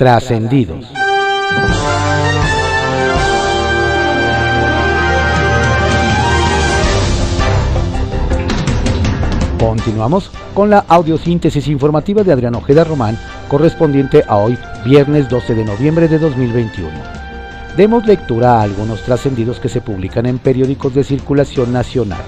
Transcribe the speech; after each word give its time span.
Trascendidos. 0.00 0.86
Continuamos 9.58 10.30
con 10.54 10.70
la 10.70 10.86
audiosíntesis 10.88 11.68
informativa 11.68 12.22
de 12.22 12.32
Adrián 12.32 12.54
Ojeda 12.54 12.84
Román, 12.84 13.18
correspondiente 13.50 14.24
a 14.26 14.38
hoy, 14.38 14.56
viernes 14.86 15.28
12 15.28 15.54
de 15.54 15.66
noviembre 15.66 16.08
de 16.08 16.18
2021. 16.18 16.88
Demos 17.76 18.06
lectura 18.06 18.54
a 18.54 18.62
algunos 18.62 19.02
trascendidos 19.02 19.60
que 19.60 19.68
se 19.68 19.82
publican 19.82 20.24
en 20.24 20.38
periódicos 20.38 20.94
de 20.94 21.04
circulación 21.04 21.74
nacional. 21.74 22.22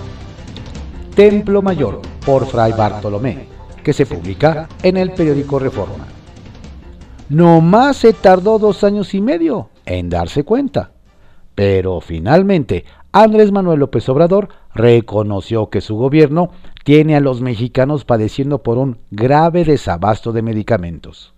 Templo 1.14 1.62
Mayor, 1.62 2.02
por 2.26 2.46
Fray 2.46 2.72
Bartolomé, 2.72 3.46
que 3.82 3.94
se 3.94 4.04
publica 4.04 4.68
en 4.82 4.98
el 4.98 5.12
periódico 5.12 5.58
Reforma. 5.58 6.04
No 7.28 7.60
más 7.60 7.98
se 7.98 8.12
tardó 8.12 8.58
dos 8.58 8.84
años 8.84 9.14
y 9.14 9.20
medio 9.20 9.70
en 9.86 10.10
darse 10.10 10.44
cuenta. 10.44 10.92
Pero 11.54 12.00
finalmente 12.00 12.84
Andrés 13.12 13.52
Manuel 13.52 13.80
López 13.80 14.08
Obrador 14.08 14.48
reconoció 14.74 15.68
que 15.68 15.80
su 15.80 15.96
gobierno 15.96 16.50
tiene 16.84 17.14
a 17.14 17.20
los 17.20 17.40
mexicanos 17.40 18.04
padeciendo 18.04 18.62
por 18.62 18.78
un 18.78 18.98
grave 19.10 19.64
desabasto 19.64 20.32
de 20.32 20.42
medicamentos. 20.42 21.34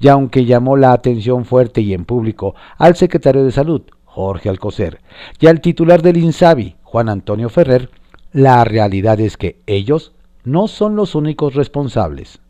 Y 0.00 0.08
aunque 0.08 0.44
llamó 0.44 0.76
la 0.76 0.92
atención 0.92 1.44
fuerte 1.44 1.80
y 1.80 1.94
en 1.94 2.04
público 2.04 2.54
al 2.78 2.96
secretario 2.96 3.44
de 3.44 3.50
Salud, 3.50 3.82
Jorge 4.04 4.48
Alcocer, 4.48 5.00
y 5.40 5.46
al 5.46 5.60
titular 5.60 6.02
del 6.02 6.18
INSABI, 6.18 6.76
Juan 6.82 7.08
Antonio 7.08 7.48
Ferrer, 7.48 7.90
la 8.32 8.62
realidad 8.64 9.18
es 9.20 9.36
que 9.36 9.60
ellos 9.66 10.12
no 10.44 10.68
son 10.68 10.96
los 10.96 11.14
únicos 11.14 11.54
responsables. 11.54 12.40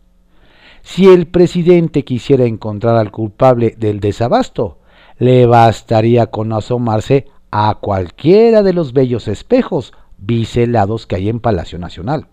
Si 0.84 1.08
el 1.08 1.26
presidente 1.26 2.04
quisiera 2.04 2.44
encontrar 2.44 2.96
al 2.96 3.10
culpable 3.10 3.74
del 3.78 4.00
desabasto, 4.00 4.76
le 5.18 5.46
bastaría 5.46 6.26
con 6.26 6.52
asomarse 6.52 7.26
a 7.50 7.78
cualquiera 7.80 8.62
de 8.62 8.74
los 8.74 8.92
bellos 8.92 9.26
espejos 9.26 9.94
biselados 10.18 11.06
que 11.06 11.16
hay 11.16 11.30
en 11.30 11.40
Palacio 11.40 11.78
Nacional. 11.78 12.26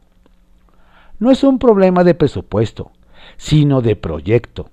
No 1.17 1.31
es 1.31 1.45
un 1.45 1.59
problema 1.59 2.03
de 2.03 2.13
presupuesto, 2.13 2.91
sino 3.38 3.81
de 3.81 3.95
proyecto. 3.95 4.69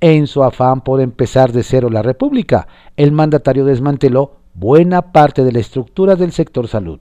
En 0.00 0.26
su 0.26 0.42
afán 0.42 0.80
por 0.80 1.02
empezar 1.02 1.52
de 1.52 1.64
cero 1.64 1.90
la 1.90 2.00
República, 2.00 2.66
el 2.96 3.12
mandatario 3.12 3.66
desmanteló 3.66 4.36
buena 4.54 5.12
parte 5.12 5.44
de 5.44 5.52
la 5.52 5.58
estructura 5.58 6.16
del 6.16 6.32
sector 6.32 6.66
salud, 6.66 7.00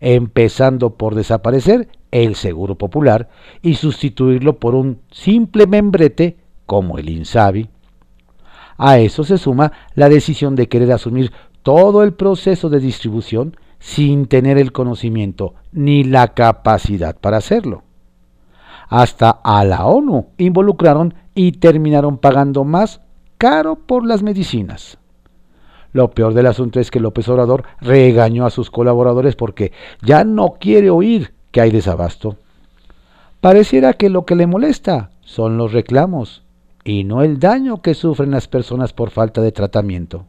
empezando 0.00 0.90
por 0.96 1.14
desaparecer 1.14 1.88
el 2.14 2.36
Seguro 2.36 2.76
Popular 2.76 3.28
y 3.60 3.74
sustituirlo 3.74 4.60
por 4.60 4.76
un 4.76 5.00
simple 5.10 5.66
membrete 5.66 6.36
como 6.64 6.96
el 6.96 7.10
INSABI. 7.10 7.68
A 8.78 8.98
eso 8.98 9.24
se 9.24 9.36
suma 9.36 9.72
la 9.94 10.08
decisión 10.08 10.54
de 10.54 10.68
querer 10.68 10.92
asumir 10.92 11.32
todo 11.62 12.04
el 12.04 12.12
proceso 12.12 12.68
de 12.68 12.78
distribución 12.78 13.56
sin 13.80 14.26
tener 14.26 14.58
el 14.58 14.70
conocimiento 14.70 15.54
ni 15.72 16.04
la 16.04 16.34
capacidad 16.34 17.16
para 17.16 17.38
hacerlo. 17.38 17.82
Hasta 18.88 19.30
a 19.30 19.64
la 19.64 19.84
ONU 19.84 20.28
involucraron 20.38 21.14
y 21.34 21.52
terminaron 21.52 22.18
pagando 22.18 22.62
más 22.62 23.00
caro 23.38 23.74
por 23.74 24.06
las 24.06 24.22
medicinas. 24.22 24.98
Lo 25.92 26.10
peor 26.10 26.32
del 26.32 26.46
asunto 26.46 26.78
es 26.78 26.92
que 26.92 27.00
López 27.00 27.28
Obrador 27.28 27.64
regañó 27.80 28.46
a 28.46 28.50
sus 28.50 28.70
colaboradores 28.70 29.34
porque 29.34 29.72
ya 30.00 30.22
no 30.22 30.54
quiere 30.60 30.90
oír 30.90 31.34
que 31.54 31.60
hay 31.60 31.70
desabasto. 31.70 32.36
Pareciera 33.40 33.92
que 33.92 34.10
lo 34.10 34.26
que 34.26 34.34
le 34.34 34.48
molesta 34.48 35.12
son 35.22 35.56
los 35.56 35.72
reclamos 35.72 36.42
y 36.82 37.04
no 37.04 37.22
el 37.22 37.38
daño 37.38 37.80
que 37.80 37.94
sufren 37.94 38.32
las 38.32 38.48
personas 38.48 38.92
por 38.92 39.10
falta 39.10 39.40
de 39.40 39.52
tratamiento. 39.52 40.26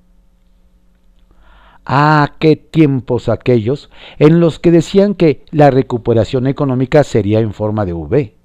Ah, 1.83 2.33
qué 2.37 2.55
tiempos 2.55 3.27
aquellos 3.27 3.89
en 4.19 4.39
los 4.39 4.59
que 4.59 4.69
decían 4.69 5.16
que 5.16 5.44
la 5.50 5.72
recuperación 5.72 6.45
económica 6.45 7.03
sería 7.03 7.39
en 7.39 7.53
forma 7.53 7.85
de 7.85 7.94
V. 7.94 8.35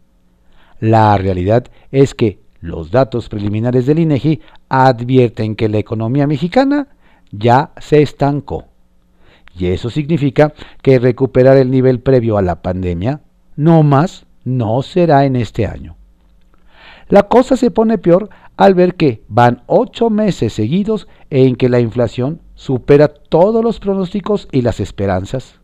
La 0.81 1.19
realidad 1.19 1.67
es 1.93 2.15
que 2.15 2.41
los 2.61 2.91
datos 2.91 3.29
preliminares 3.29 3.85
del 3.85 3.99
INEGI 3.99 4.41
advierten 4.71 5.55
que 5.55 5.69
la 5.69 5.79
economía 5.79 6.27
mexicana 6.27 6.89
ya 7.31 7.73
se 7.79 8.01
estancó. 8.01 8.70
Y 9.59 9.67
eso 9.67 9.91
significa 9.91 10.53
que 10.83 10.99
recuperar 10.99 11.57
el 11.57 11.71
nivel 11.71 12.01
previo 12.01 12.39
a 12.39 12.43
la 12.43 12.63
pandemia 12.63 13.21
no 13.57 13.83
más 13.83 14.27
no 14.45 14.83
será 14.83 15.25
en 15.25 15.37
este 15.37 15.67
año. 15.67 15.97
La 17.09 17.25
cosa 17.25 17.57
se 17.57 17.71
pone 17.71 17.99
peor 17.99 18.31
al 18.57 18.75
ver 18.75 18.95
que 18.95 19.23
van 19.29 19.63
ocho 19.67 20.11
meses 20.11 20.53
seguidos 20.53 21.09
en 21.29 21.57
que 21.57 21.69
la 21.69 21.81
inflación 21.81 22.41
supera 22.55 23.09
todos 23.09 23.65
los 23.65 23.81
pronósticos 23.81 24.49
y 24.53 24.63
las 24.63 24.81
esperanzas. 24.81 25.61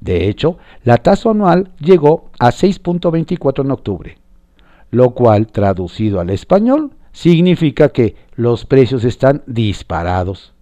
De 0.00 0.28
hecho, 0.28 0.58
la 0.84 0.98
tasa 0.98 1.30
anual 1.30 1.72
llegó 1.78 2.30
a 2.38 2.50
6.24 2.50 3.64
en 3.64 3.70
octubre, 3.70 4.18
lo 4.90 5.10
cual 5.10 5.48
traducido 5.48 6.20
al 6.20 6.30
español 6.30 6.92
significa 7.12 7.88
que 7.88 8.16
los 8.34 8.64
precios 8.64 9.04
están 9.04 9.42
disparados. 9.46 10.54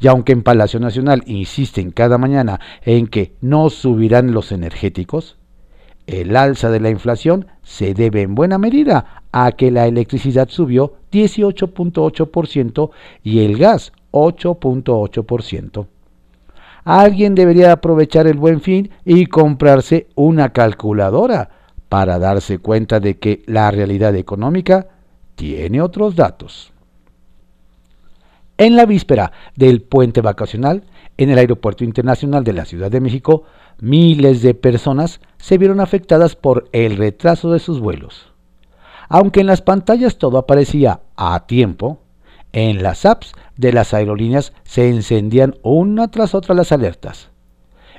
Y 0.00 0.08
aunque 0.08 0.32
en 0.32 0.42
Palacio 0.42 0.80
Nacional 0.80 1.22
insisten 1.26 1.90
cada 1.90 2.18
mañana 2.18 2.60
en 2.82 3.06
que 3.06 3.34
no 3.40 3.70
subirán 3.70 4.32
los 4.32 4.52
energéticos, 4.52 5.36
el 6.06 6.36
alza 6.36 6.70
de 6.70 6.80
la 6.80 6.90
inflación 6.90 7.46
se 7.62 7.94
debe 7.94 8.22
en 8.22 8.34
buena 8.34 8.58
medida 8.58 9.22
a 9.32 9.52
que 9.52 9.70
la 9.70 9.86
electricidad 9.86 10.48
subió 10.48 10.94
18.8% 11.12 12.90
y 13.22 13.44
el 13.44 13.58
gas 13.58 13.92
8.8%. 14.12 15.86
Alguien 16.84 17.34
debería 17.34 17.72
aprovechar 17.72 18.28
el 18.28 18.38
buen 18.38 18.60
fin 18.60 18.90
y 19.04 19.26
comprarse 19.26 20.06
una 20.14 20.52
calculadora 20.52 21.50
para 21.88 22.18
darse 22.20 22.58
cuenta 22.58 23.00
de 23.00 23.18
que 23.18 23.42
la 23.46 23.70
realidad 23.72 24.14
económica 24.14 24.86
tiene 25.34 25.82
otros 25.82 26.14
datos. 26.14 26.72
En 28.58 28.74
la 28.74 28.86
víspera 28.86 29.32
del 29.54 29.82
puente 29.82 30.22
vacacional, 30.22 30.84
en 31.18 31.28
el 31.28 31.38
Aeropuerto 31.38 31.84
Internacional 31.84 32.42
de 32.42 32.54
la 32.54 32.64
Ciudad 32.64 32.90
de 32.90 33.02
México, 33.02 33.44
miles 33.80 34.40
de 34.40 34.54
personas 34.54 35.20
se 35.36 35.58
vieron 35.58 35.78
afectadas 35.78 36.36
por 36.36 36.68
el 36.72 36.96
retraso 36.96 37.52
de 37.52 37.58
sus 37.58 37.80
vuelos. 37.80 38.32
Aunque 39.10 39.40
en 39.40 39.46
las 39.46 39.60
pantallas 39.60 40.16
todo 40.16 40.38
aparecía 40.38 41.00
a 41.16 41.46
tiempo, 41.46 42.00
en 42.52 42.82
las 42.82 43.04
apps 43.04 43.32
de 43.56 43.74
las 43.74 43.92
aerolíneas 43.92 44.54
se 44.64 44.88
encendían 44.88 45.56
una 45.62 46.08
tras 46.10 46.34
otra 46.34 46.54
las 46.54 46.72
alertas. 46.72 47.28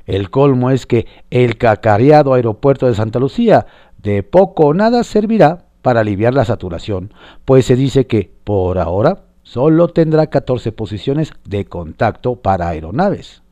El 0.08 0.32
colmo 0.32 0.72
es 0.72 0.88
que 0.88 1.06
el 1.30 1.58
cacareado 1.58 2.34
aeropuerto 2.34 2.88
de 2.88 2.96
Santa 2.96 3.20
Lucía 3.20 3.68
de 4.02 4.24
poco 4.24 4.68
o 4.68 4.74
nada 4.74 5.04
servirá 5.04 5.66
para 5.84 6.00
aliviar 6.00 6.34
la 6.34 6.46
saturación, 6.46 7.14
pues 7.46 7.66
se 7.66 7.76
dice 7.76 8.08
que, 8.08 8.32
por 8.44 8.80
ahora, 8.80 9.27
solo 9.48 9.88
tendrá 9.88 10.28
14 10.28 10.74
posiciones 10.74 11.32
de 11.46 11.64
contacto 11.64 12.36
para 12.36 12.68
aeronaves, 12.68 13.44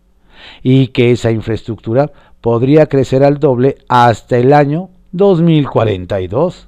y 0.62 0.88
que 0.88 1.12
esa 1.12 1.32
infraestructura 1.32 2.12
podría 2.42 2.88
crecer 2.88 3.24
al 3.24 3.40
doble 3.40 3.78
hasta 3.88 4.38
el 4.38 4.52
año 4.52 4.90
2042. 5.14 6.68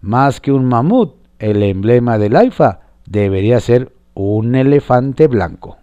Más 0.00 0.40
que 0.40 0.52
un 0.52 0.64
mamut, 0.66 1.16
el 1.40 1.60
emblema 1.64 2.18
del 2.18 2.36
AIFA 2.36 2.82
debería 3.04 3.58
ser 3.58 3.92
un 4.14 4.54
elefante 4.54 5.26
blanco. 5.26 5.78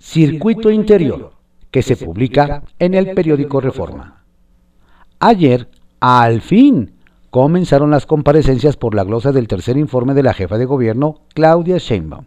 Circuito 0.00 0.70
Interior, 0.70 1.32
que 1.70 1.82
se 1.82 1.96
publica 1.96 2.64
en 2.80 2.94
el 2.94 3.14
periódico 3.14 3.60
Reforma. 3.60 4.24
Ayer, 5.20 5.68
al 6.00 6.40
fin, 6.40 6.92
comenzaron 7.30 7.90
las 7.90 8.06
comparecencias 8.06 8.76
por 8.76 8.94
la 8.94 9.04
glosa 9.04 9.32
del 9.32 9.48
tercer 9.48 9.76
informe 9.76 10.14
de 10.14 10.22
la 10.22 10.34
jefa 10.34 10.58
de 10.58 10.66
gobierno, 10.66 11.22
Claudia 11.34 11.78
Sheinbaum. 11.78 12.26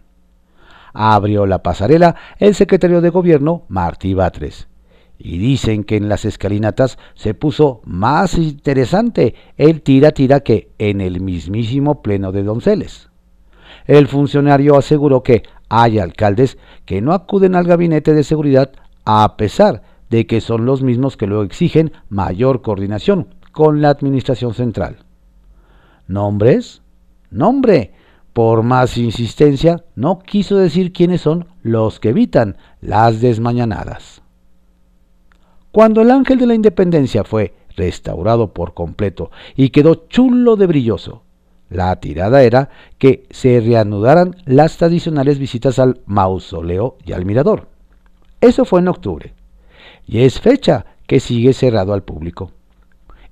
Abrió 0.94 1.46
la 1.46 1.62
pasarela 1.64 2.16
el 2.40 2.56
secretario 2.56 3.02
de 3.02 3.10
gobierno, 3.10 3.64
Martí 3.68 4.14
Batres 4.14 4.68
y 5.18 5.38
dicen 5.38 5.84
que 5.84 5.96
en 5.96 6.10
las 6.10 6.26
escalinatas 6.26 6.98
se 7.14 7.34
puso 7.34 7.82
más 7.86 8.38
interesante 8.38 9.36
el 9.58 9.82
tira-tira 9.82 10.42
que 10.42 10.72
en 10.80 11.02
el 11.02 11.22
mismísimo 11.22 12.02
pleno 12.02 12.32
de 12.32 12.44
Donceles. 12.44 13.10
El 13.86 14.08
funcionario 14.08 14.76
aseguró 14.76 15.24
que 15.24 15.44
hay 15.70 16.00
alcaldes 16.00 16.58
que 16.86 17.02
no 17.02 17.14
acuden 17.14 17.56
al 17.56 17.66
gabinete 17.66 18.14
de 18.14 18.24
seguridad 18.24 18.72
a 19.06 19.38
pesar 19.38 19.84
de 20.10 20.28
que 20.28 20.42
son 20.42 20.66
los 20.66 20.84
mismos 20.84 21.16
que 21.16 21.28
luego 21.28 21.44
exigen 21.44 21.94
mayor 22.10 22.62
coordinación 22.62 23.28
con 23.54 23.82
la 23.82 23.90
administración 23.90 24.54
central. 24.54 24.98
¿Nombres? 26.08 26.82
Nombre. 27.30 27.94
Por 28.34 28.64
más 28.64 28.98
insistencia, 28.98 29.86
no 29.96 30.20
quiso 30.20 30.58
decir 30.58 30.92
quiénes 30.92 31.22
son 31.22 31.46
los 31.62 32.00
que 32.00 32.10
evitan 32.10 32.58
las 32.82 33.22
desmañanadas. 33.22 34.24
Cuando 35.72 36.02
el 36.02 36.10
ángel 36.10 36.40
de 36.40 36.48
la 36.48 36.56
independencia 36.56 37.24
fue 37.24 37.54
restaurado 37.78 38.54
por 38.54 38.74
completo 38.74 39.30
y 39.56 39.70
quedó 39.70 40.08
chulo 40.08 40.56
de 40.56 40.66
brilloso. 40.66 41.22
La 41.70 41.96
tirada 42.00 42.42
era 42.42 42.70
que 42.98 43.28
se 43.30 43.60
reanudaran 43.60 44.36
las 44.46 44.78
tradicionales 44.78 45.38
visitas 45.38 45.78
al 45.78 46.02
mausoleo 46.06 46.98
y 47.06 47.14
al 47.14 47.26
mirador. 47.26 47.68
Eso 48.42 48.66
fue 48.66 48.80
en 48.80 48.88
octubre. 48.88 49.34
Y 50.06 50.22
es 50.22 50.40
fecha 50.40 50.86
que 51.08 51.20
sigue 51.20 51.54
cerrado 51.54 51.94
al 51.94 52.04
público. 52.04 52.52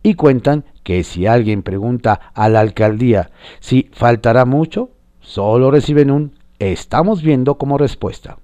Y 0.04 0.16
cuentan 0.16 0.66
que 0.84 1.04
si 1.04 1.28
alguien 1.28 1.64
pregunta 1.64 2.32
a 2.34 2.50
la 2.50 2.60
alcaldía 2.60 3.32
si 3.60 3.90
faltará 3.94 4.46
mucho, 4.46 4.90
solo 5.20 5.72
reciben 5.72 6.12
un 6.12 6.34
estamos 6.60 7.22
viendo 7.22 7.58
como 7.58 7.78
respuesta. 7.78 8.38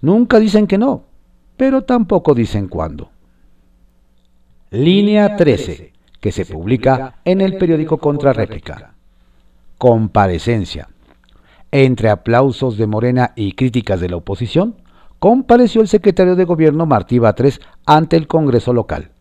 Nunca 0.00 0.40
dicen 0.40 0.66
que 0.66 0.78
no, 0.78 1.04
pero 1.56 1.82
tampoco 1.82 2.34
dicen 2.34 2.68
cuándo. 2.68 3.10
Línea 4.70 5.36
13, 5.36 5.92
que 6.20 6.32
se 6.32 6.44
publica 6.46 7.20
en 7.24 7.40
el 7.40 7.56
periódico 7.56 7.98
Contrarréplica. 7.98 8.94
Comparecencia. 9.78 10.88
Entre 11.70 12.10
aplausos 12.10 12.76
de 12.76 12.86
Morena 12.86 13.32
y 13.36 13.52
críticas 13.52 14.00
de 14.00 14.08
la 14.08 14.16
oposición, 14.16 14.76
compareció 15.18 15.80
el 15.80 15.88
secretario 15.88 16.36
de 16.36 16.44
Gobierno 16.44 16.84
Martí 16.84 17.18
Batres 17.18 17.60
ante 17.86 18.16
el 18.16 18.26
Congreso 18.26 18.72
local. 18.72 19.11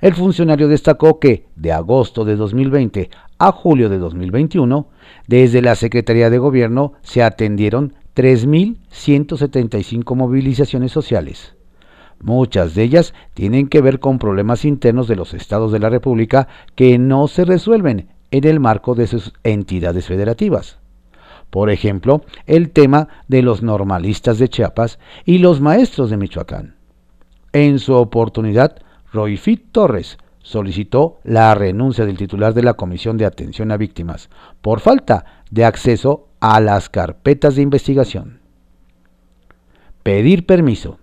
El 0.00 0.14
funcionario 0.14 0.68
destacó 0.68 1.18
que, 1.18 1.48
de 1.56 1.72
agosto 1.72 2.24
de 2.24 2.36
2020 2.36 3.10
a 3.38 3.52
julio 3.52 3.88
de 3.88 3.98
2021, 3.98 4.88
desde 5.26 5.62
la 5.62 5.74
Secretaría 5.74 6.28
de 6.30 6.38
Gobierno 6.38 6.92
se 7.02 7.22
atendieron 7.22 7.94
3.175 8.14 10.14
movilizaciones 10.14 10.92
sociales. 10.92 11.56
Muchas 12.20 12.74
de 12.74 12.82
ellas 12.82 13.14
tienen 13.34 13.68
que 13.68 13.82
ver 13.82 14.00
con 14.00 14.18
problemas 14.18 14.64
internos 14.64 15.06
de 15.06 15.16
los 15.16 15.34
estados 15.34 15.70
de 15.72 15.80
la 15.80 15.90
República 15.90 16.48
que 16.74 16.96
no 16.98 17.28
se 17.28 17.44
resuelven 17.44 18.08
en 18.30 18.44
el 18.44 18.58
marco 18.58 18.94
de 18.94 19.06
sus 19.06 19.34
entidades 19.44 20.06
federativas. 20.06 20.78
Por 21.50 21.70
ejemplo, 21.70 22.22
el 22.46 22.70
tema 22.70 23.08
de 23.28 23.42
los 23.42 23.62
normalistas 23.62 24.38
de 24.38 24.48
Chiapas 24.48 24.98
y 25.24 25.38
los 25.38 25.60
maestros 25.60 26.10
de 26.10 26.16
Michoacán. 26.16 26.76
En 27.52 27.78
su 27.78 27.94
oportunidad, 27.94 28.78
Royfit 29.16 29.72
Torres 29.72 30.18
solicitó 30.42 31.18
la 31.24 31.54
renuncia 31.54 32.04
del 32.04 32.18
titular 32.18 32.52
de 32.52 32.62
la 32.62 32.74
Comisión 32.74 33.16
de 33.16 33.24
Atención 33.24 33.72
a 33.72 33.78
Víctimas 33.78 34.28
por 34.60 34.80
falta 34.80 35.42
de 35.50 35.64
acceso 35.64 36.28
a 36.38 36.60
las 36.60 36.90
carpetas 36.90 37.56
de 37.56 37.62
investigación. 37.62 38.40
Pedir 40.02 40.44
permiso. 40.44 40.98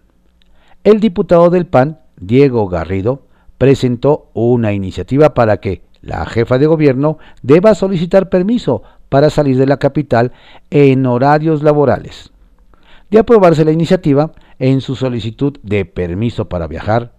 El 0.83 0.99
diputado 0.99 1.49
del 1.49 1.65
PAN, 1.65 1.99
Diego 2.17 2.69
Garrido, 2.69 3.23
presentó 3.57 4.29
una 4.33 4.73
iniciativa 4.73 5.33
para 5.33 5.57
que 5.57 5.81
la 6.01 6.25
jefa 6.27 6.59
de 6.59 6.67
gobierno 6.67 7.17
deba 7.41 7.73
solicitar 7.73 8.29
permiso 8.29 8.83
para 9.09 9.31
salir 9.31 9.57
de 9.57 9.65
la 9.65 9.77
capital 9.77 10.33
en 10.69 11.05
horarios 11.07 11.63
laborales. 11.63 12.31
De 13.09 13.19
aprobarse 13.19 13.65
la 13.65 13.71
iniciativa, 13.71 14.31
en 14.59 14.81
su 14.81 14.95
solicitud 14.95 15.57
de 15.63 15.85
permiso 15.85 16.47
para 16.47 16.67
viajar, 16.67 17.12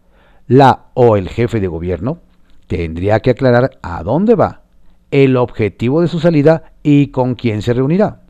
la 0.46 0.86
o 0.94 1.16
el 1.16 1.28
jefe 1.28 1.60
de 1.60 1.68
gobierno 1.68 2.18
tendría 2.66 3.20
que 3.20 3.30
aclarar 3.30 3.78
a 3.82 4.02
dónde 4.02 4.34
va, 4.34 4.62
el 5.10 5.36
objetivo 5.36 6.00
de 6.00 6.08
su 6.08 6.20
salida 6.20 6.72
y 6.82 7.08
con 7.08 7.34
quién 7.34 7.62
se 7.62 7.72
reunirá. 7.72 8.22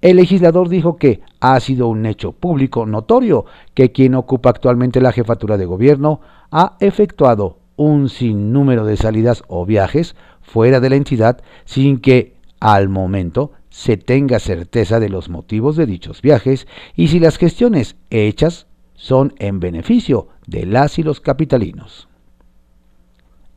El 0.00 0.16
legislador 0.16 0.68
dijo 0.68 0.96
que 0.96 1.20
ha 1.38 1.58
sido 1.60 1.86
un 1.86 2.06
hecho 2.06 2.32
público 2.32 2.86
notorio 2.86 3.44
que 3.72 3.92
quien 3.92 4.14
ocupa 4.16 4.50
actualmente 4.50 5.00
la 5.00 5.12
jefatura 5.12 5.56
de 5.56 5.64
gobierno 5.64 6.20
ha 6.50 6.76
efectuado 6.80 7.58
un 7.76 8.08
sinnúmero 8.08 8.84
de 8.84 8.96
salidas 8.96 9.44
o 9.46 9.64
viajes 9.64 10.16
fuera 10.40 10.80
de 10.80 10.90
la 10.90 10.96
entidad 10.96 11.40
sin 11.64 12.00
que 12.00 12.34
al 12.58 12.88
momento 12.88 13.52
se 13.70 13.96
tenga 13.96 14.38
certeza 14.38 14.98
de 14.98 15.08
los 15.08 15.28
motivos 15.28 15.76
de 15.76 15.86
dichos 15.86 16.20
viajes 16.20 16.66
y 16.96 17.08
si 17.08 17.20
las 17.20 17.38
gestiones 17.38 17.96
hechas 18.10 18.66
son 19.02 19.34
en 19.40 19.58
beneficio 19.58 20.28
de 20.46 20.64
las 20.64 20.96
y 20.96 21.02
los 21.02 21.20
capitalinos. 21.20 22.06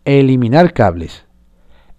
Eliminar 0.03 0.73
cables. 0.73 1.25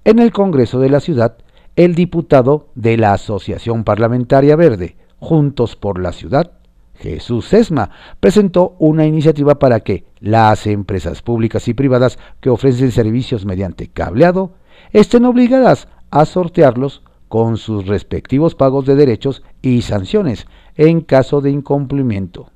En 0.05 0.19
el 0.19 0.33
Congreso 0.33 0.81
de 0.81 0.91
la 0.91 0.99
Ciudad, 0.99 1.39
el 1.77 1.95
diputado 1.95 2.71
de 2.75 2.97
la 2.97 3.13
Asociación 3.13 3.85
Parlamentaria 3.85 4.57
Verde, 4.57 4.97
Juntos 5.21 5.77
por 5.77 6.01
la 6.01 6.11
Ciudad, 6.11 6.59
Jesús 6.95 7.47
Sesma, 7.47 7.91
presentó 8.19 8.75
una 8.81 9.07
iniciativa 9.07 9.61
para 9.61 9.79
que 9.79 10.07
las 10.19 10.67
empresas 10.67 11.23
públicas 11.23 11.69
y 11.69 11.75
privadas 11.75 12.19
que 12.41 12.51
ofrecen 12.51 12.91
servicios 12.91 13.47
mediante 13.47 13.87
cableado 13.87 14.55
estén 14.93 15.25
obligadas 15.25 15.87
a 16.11 16.25
sortearlos 16.25 17.05
con 17.29 17.59
sus 17.59 17.87
respectivos 17.87 18.57
pagos 18.57 18.87
de 18.87 18.97
derechos 18.97 19.45
y 19.63 19.83
sanciones 19.83 20.49
en 20.75 21.01
caso 21.01 21.41
de 21.41 21.53
incumplimiento. 21.53 22.51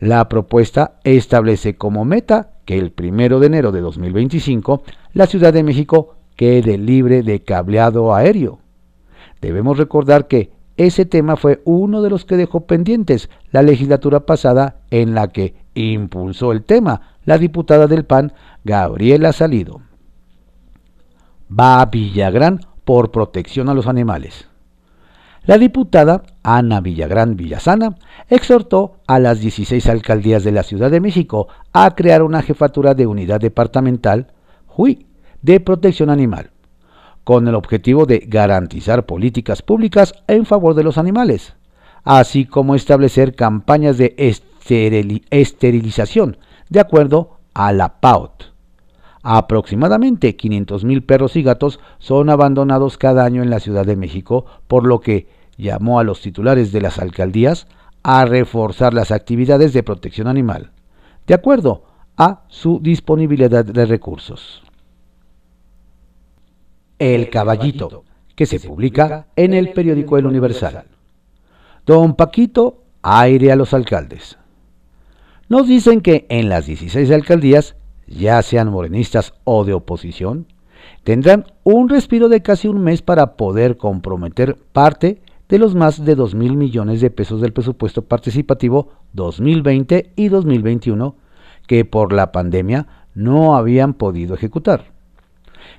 La 0.00 0.28
propuesta 0.28 1.00
establece 1.02 1.76
como 1.76 2.04
meta 2.04 2.52
que 2.64 2.78
el 2.78 2.92
1 2.96 3.40
de 3.40 3.46
enero 3.46 3.72
de 3.72 3.80
2025 3.80 4.82
la 5.12 5.26
Ciudad 5.26 5.52
de 5.52 5.64
México 5.64 6.14
quede 6.36 6.78
libre 6.78 7.22
de 7.22 7.42
cableado 7.42 8.14
aéreo. 8.14 8.60
Debemos 9.40 9.76
recordar 9.76 10.28
que 10.28 10.52
ese 10.76 11.04
tema 11.04 11.36
fue 11.36 11.60
uno 11.64 12.02
de 12.02 12.10
los 12.10 12.24
que 12.24 12.36
dejó 12.36 12.66
pendientes 12.66 13.28
la 13.50 13.62
legislatura 13.62 14.20
pasada 14.20 14.82
en 14.90 15.14
la 15.14 15.28
que 15.28 15.56
impulsó 15.74 16.52
el 16.52 16.62
tema 16.62 17.16
la 17.24 17.36
diputada 17.36 17.88
del 17.88 18.04
PAN, 18.04 18.32
Gabriela 18.62 19.32
Salido. 19.32 19.80
Va 21.50 21.80
a 21.80 21.86
Villagrán 21.86 22.60
por 22.84 23.10
protección 23.10 23.68
a 23.68 23.74
los 23.74 23.88
animales. 23.88 24.48
La 25.48 25.56
diputada 25.56 26.24
Ana 26.42 26.82
Villagrán 26.82 27.34
Villasana 27.34 27.96
exhortó 28.28 28.98
a 29.06 29.18
las 29.18 29.40
16 29.40 29.88
alcaldías 29.88 30.44
de 30.44 30.52
la 30.52 30.62
Ciudad 30.62 30.90
de 30.90 31.00
México 31.00 31.48
a 31.72 31.94
crear 31.94 32.22
una 32.22 32.42
jefatura 32.42 32.92
de 32.92 33.06
unidad 33.06 33.40
departamental, 33.40 34.34
JUI, 34.66 35.06
de 35.40 35.58
protección 35.60 36.10
animal, 36.10 36.50
con 37.24 37.48
el 37.48 37.54
objetivo 37.54 38.04
de 38.04 38.18
garantizar 38.28 39.06
políticas 39.06 39.62
públicas 39.62 40.12
en 40.26 40.44
favor 40.44 40.74
de 40.74 40.84
los 40.84 40.98
animales, 40.98 41.54
así 42.04 42.44
como 42.44 42.74
establecer 42.74 43.34
campañas 43.34 43.96
de 43.96 44.16
esterilización 45.30 46.36
de 46.68 46.80
acuerdo 46.80 47.38
a 47.54 47.72
la 47.72 48.00
PAUT. 48.00 48.52
Aproximadamente 49.22 50.36
500.000 50.36 51.06
perros 51.06 51.36
y 51.36 51.42
gatos 51.42 51.80
son 51.96 52.28
abandonados 52.28 52.98
cada 52.98 53.24
año 53.24 53.42
en 53.42 53.48
la 53.48 53.60
Ciudad 53.60 53.86
de 53.86 53.96
México, 53.96 54.44
por 54.66 54.86
lo 54.86 55.00
que 55.00 55.37
llamó 55.58 55.98
a 55.98 56.04
los 56.04 56.22
titulares 56.22 56.72
de 56.72 56.80
las 56.80 56.98
alcaldías 56.98 57.66
a 58.02 58.24
reforzar 58.24 58.94
las 58.94 59.10
actividades 59.10 59.74
de 59.74 59.82
protección 59.82 60.28
animal, 60.28 60.70
de 61.26 61.34
acuerdo 61.34 61.84
a 62.16 62.44
su 62.48 62.80
disponibilidad 62.80 63.64
de 63.64 63.84
recursos. 63.84 64.62
El 66.98 67.28
Caballito, 67.28 68.04
que 68.34 68.46
se 68.46 68.60
publica 68.60 69.26
en 69.36 69.52
el 69.52 69.72
periódico 69.72 70.16
El 70.16 70.26
Universal. 70.26 70.86
Don 71.84 72.14
Paquito, 72.14 72.84
aire 73.02 73.52
a 73.52 73.56
los 73.56 73.74
alcaldes. 73.74 74.38
Nos 75.48 75.66
dicen 75.66 76.00
que 76.00 76.26
en 76.28 76.48
las 76.48 76.66
16 76.66 77.10
alcaldías, 77.10 77.74
ya 78.06 78.40
sean 78.42 78.70
morenistas 78.70 79.34
o 79.44 79.64
de 79.64 79.74
oposición, 79.74 80.46
tendrán 81.04 81.46
un 81.64 81.88
respiro 81.88 82.28
de 82.28 82.42
casi 82.42 82.68
un 82.68 82.82
mes 82.82 83.02
para 83.02 83.36
poder 83.36 83.76
comprometer 83.76 84.56
parte 84.72 85.20
de 85.48 85.58
los 85.58 85.74
más 85.74 86.04
de 86.04 86.14
2 86.14 86.34
mil 86.34 86.56
millones 86.56 87.00
de 87.00 87.10
pesos 87.10 87.40
del 87.40 87.52
presupuesto 87.52 88.02
participativo 88.02 88.92
2020 89.12 90.12
y 90.16 90.28
2021 90.28 91.16
que 91.66 91.84
por 91.84 92.12
la 92.12 92.32
pandemia 92.32 92.86
no 93.14 93.56
habían 93.56 93.94
podido 93.94 94.34
ejecutar. 94.34 94.92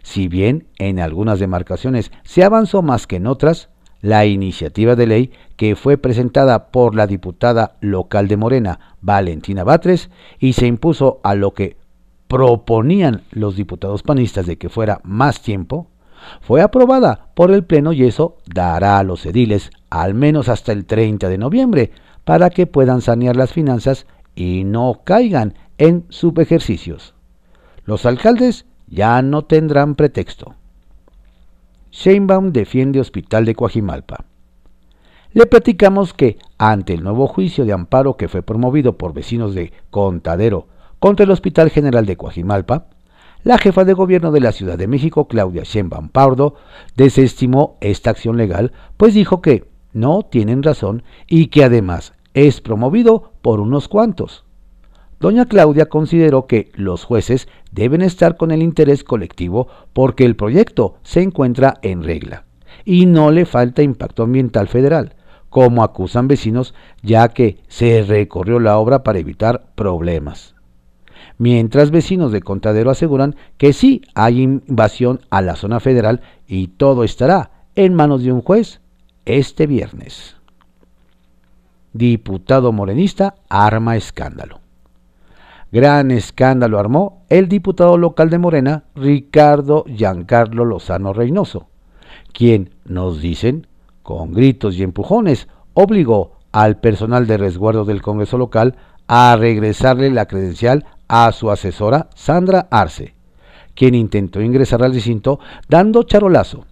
Si 0.04 0.28
bien 0.28 0.68
en 0.78 1.00
algunas 1.00 1.40
demarcaciones 1.40 2.12
se 2.24 2.44
avanzó 2.44 2.82
más 2.82 3.08
que 3.08 3.18
en 3.18 3.28
otras, 3.28 3.70
la 4.02 4.26
iniciativa 4.26 4.96
de 4.96 5.08
ley 5.08 5.32
que 5.58 5.76
fue 5.76 5.98
presentada 5.98 6.72
por 6.72 6.96
la 6.96 7.08
diputada 7.08 7.76
local 7.82 8.28
de 8.28 8.38
Morena, 8.38 8.80
Valentina 9.02 9.64
Batres, 9.64 10.10
y 10.40 10.54
se 10.54 10.68
impuso 10.68 11.20
a 11.24 11.36
lo 11.36 11.54
que 11.54 11.78
proponían 12.28 13.24
los 13.32 13.56
diputados 13.56 14.04
panistas 14.04 14.46
de 14.46 14.58
que 14.58 14.70
fuera 14.70 15.02
más 15.04 15.42
tiempo, 15.42 15.88
fue 16.42 16.62
aprobada 16.62 17.30
por 17.36 17.52
el 17.52 17.64
Pleno 17.64 17.94
y 17.94 18.04
eso 18.06 18.38
dará 18.46 19.00
a 19.00 19.04
los 19.04 19.26
ediles 19.26 19.72
al 19.90 20.14
menos 20.14 20.50
hasta 20.50 20.72
el 20.72 20.86
30 20.86 21.30
de 21.30 21.38
noviembre 21.38 21.92
para 22.24 22.50
que 22.50 22.68
puedan 22.68 23.02
sanear 23.02 23.36
las 23.36 23.54
finanzas 23.54 24.06
y 24.36 24.64
no 24.64 25.02
caigan 25.04 25.56
en 25.78 26.06
subejercicios. 26.10 27.16
Los 27.86 28.06
alcaldes 28.06 28.66
ya 28.88 29.22
no 29.22 29.46
tendrán 29.46 29.96
pretexto. 29.96 30.56
Sheinbaum 31.92 32.52
defiende 32.52 33.00
Hospital 33.00 33.46
de 33.46 33.56
Coajimalpa. 33.56 34.26
Le 35.32 35.46
platicamos 35.46 36.14
que, 36.14 36.38
ante 36.58 36.94
el 36.94 37.04
nuevo 37.04 37.28
juicio 37.28 37.66
de 37.66 37.74
amparo 37.74 38.18
que 38.18 38.28
fue 38.28 38.42
promovido 38.42 38.98
por 38.98 39.14
vecinos 39.14 39.54
de 39.54 39.74
Contadero 39.90 40.68
contra 41.00 41.24
el 41.24 41.32
Hospital 41.32 41.70
General 41.70 42.06
de 42.06 42.18
Coajimalpa, 42.18 42.88
la 43.44 43.58
jefa 43.58 43.86
de 43.86 43.94
gobierno 43.94 44.32
de 44.32 44.42
la 44.42 44.52
Ciudad 44.52 44.78
de 44.78 44.88
México, 44.88 45.28
Claudia 45.28 45.64
Sheinbaum 45.64 46.10
Pardo, 46.10 46.56
desestimó 46.96 47.78
esta 47.80 48.10
acción 48.10 48.38
legal, 48.38 48.74
pues 48.98 49.14
dijo 49.14 49.42
que 49.42 49.66
no 49.94 50.24
tienen 50.24 50.62
razón 50.62 51.04
y 51.28 51.48
que 51.48 51.64
además 51.64 52.14
es 52.34 52.62
promovido 52.62 53.32
por 53.42 53.60
unos 53.60 53.88
cuantos. 53.88 54.44
Doña 55.20 55.46
Claudia 55.46 55.88
consideró 55.88 56.48
que 56.48 56.72
los 56.76 57.04
jueces 57.04 57.48
deben 57.72 58.02
estar 58.02 58.38
con 58.38 58.52
el 58.52 58.62
interés 58.62 59.04
colectivo 59.04 59.68
porque 59.94 60.26
el 60.26 60.36
proyecto 60.36 60.96
se 61.04 61.22
encuentra 61.22 61.76
en 61.82 62.04
regla 62.04 62.46
y 62.86 63.06
no 63.06 63.32
le 63.32 63.46
falta 63.46 63.82
impacto 63.82 64.24
ambiental 64.24 64.68
federal, 64.68 65.16
como 65.50 65.84
acusan 65.84 66.28
vecinos 66.28 66.74
ya 67.02 67.30
que 67.30 67.58
se 67.68 68.04
recorrió 68.04 68.60
la 68.60 68.78
obra 68.78 69.04
para 69.04 69.20
evitar 69.20 69.72
problemas 69.76 70.56
mientras 71.40 71.90
vecinos 71.90 72.32
de 72.32 72.42
Contadero 72.42 72.92
aseguran 72.92 73.36
que 73.58 73.74
sí 73.74 74.04
hay 74.14 74.42
invasión 74.42 75.22
a 75.32 75.42
la 75.42 75.56
zona 75.56 75.80
federal 75.80 76.22
y 76.48 76.68
todo 76.68 77.04
estará 77.04 77.66
en 77.76 77.96
manos 77.96 78.22
de 78.24 78.32
un 78.32 78.42
juez 78.42 78.82
este 79.26 79.66
viernes. 79.66 80.36
Diputado 81.94 82.72
morenista 82.72 83.36
arma 83.50 83.96
escándalo. 83.96 84.60
Gran 85.72 86.12
escándalo 86.12 86.78
armó 86.78 87.24
el 87.30 87.48
diputado 87.48 87.98
local 87.98 88.30
de 88.30 88.38
Morena, 88.38 88.84
Ricardo 88.96 89.86
Giancarlo 89.88 90.66
Lozano 90.66 91.14
Reynoso, 91.14 91.68
quien, 92.34 92.72
nos 92.86 93.22
dicen, 93.22 93.68
con 94.04 94.34
gritos 94.34 94.76
y 94.76 94.84
empujones, 94.84 95.48
obligó 95.74 96.34
al 96.52 96.80
personal 96.80 97.28
de 97.28 97.38
resguardo 97.38 97.86
del 97.86 98.02
Congreso 98.02 98.38
local 98.38 98.76
a 99.08 99.36
regresarle 99.38 100.10
la 100.10 100.26
credencial 100.26 100.86
a 101.10 101.34
su 101.34 101.52
asesora 101.52 102.08
Sandra 102.16 102.68
Arce, 102.72 103.16
quien 103.76 103.96
intentó 103.96 104.42
ingresar 104.42 104.84
al 104.84 104.94
recinto 104.94 105.40
dando 105.68 106.04
charolazo. 106.04 106.66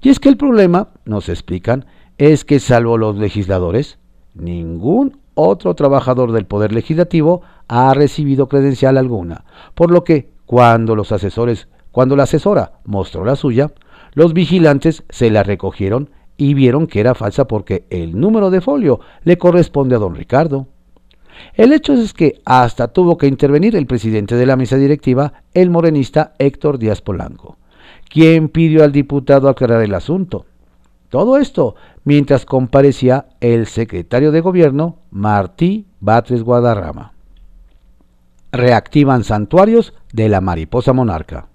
Y 0.00 0.08
es 0.08 0.20
que 0.20 0.30
el 0.30 0.38
problema, 0.38 0.88
nos 1.04 1.28
explican, 1.28 1.84
es 2.16 2.44
que 2.44 2.60
salvo 2.60 2.96
los 2.96 3.16
legisladores, 3.16 3.98
ningún 4.34 5.18
otro 5.34 5.74
trabajador 5.74 6.32
del 6.32 6.46
Poder 6.46 6.72
Legislativo 6.72 7.42
ha 7.68 7.92
recibido 7.94 8.48
credencial 8.48 8.96
alguna, 8.96 9.44
por 9.74 9.90
lo 9.90 10.04
que 10.04 10.30
cuando 10.46 10.96
los 10.96 11.12
asesores, 11.12 11.68
cuando 11.92 12.16
la 12.16 12.22
asesora 12.22 12.72
mostró 12.84 13.24
la 13.24 13.36
suya, 13.36 13.70
los 14.14 14.32
vigilantes 14.32 15.04
se 15.10 15.30
la 15.30 15.42
recogieron 15.42 16.10
y 16.36 16.54
vieron 16.54 16.86
que 16.86 17.00
era 17.00 17.14
falsa 17.14 17.46
porque 17.46 17.86
el 17.90 18.18
número 18.18 18.50
de 18.50 18.60
folio 18.60 19.00
le 19.24 19.36
corresponde 19.36 19.96
a 19.96 19.98
don 19.98 20.14
Ricardo. 20.14 20.68
El 21.54 21.72
hecho 21.72 21.92
es 21.92 22.12
que 22.12 22.40
hasta 22.44 22.88
tuvo 22.88 23.18
que 23.18 23.26
intervenir 23.26 23.76
el 23.76 23.86
presidente 23.86 24.34
de 24.36 24.46
la 24.46 24.56
mesa 24.56 24.76
directiva, 24.76 25.42
el 25.54 25.70
morenista 25.70 26.34
Héctor 26.38 26.78
Díaz 26.78 27.00
Polanco, 27.00 27.56
quien 28.08 28.48
pidió 28.48 28.84
al 28.84 28.92
diputado 28.92 29.48
aclarar 29.48 29.82
el 29.82 29.94
asunto. 29.94 30.46
Todo 31.08 31.38
esto 31.38 31.74
mientras 32.04 32.44
comparecía 32.44 33.26
el 33.40 33.66
secretario 33.66 34.30
de 34.30 34.40
gobierno, 34.40 34.96
Martí 35.10 35.86
Batres 36.00 36.42
Guadarrama. 36.42 37.12
Reactivan 38.52 39.24
santuarios 39.24 39.94
de 40.12 40.28
la 40.28 40.40
mariposa 40.40 40.92
monarca. 40.92 41.48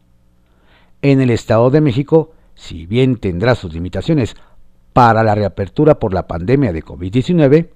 En 1.02 1.22
el 1.22 1.30
Estado 1.30 1.70
de 1.70 1.82
México, 1.82 2.32
si 2.56 2.86
bien 2.86 3.18
tendrá 3.18 3.56
sus 3.56 3.74
limitaciones 3.74 4.36
para 4.94 5.24
la 5.24 5.36
reapertura 5.36 6.00
por 6.00 6.14
la 6.14 6.28
pandemia 6.28 6.72
de 6.72 6.84
COVID-19, 6.84 7.70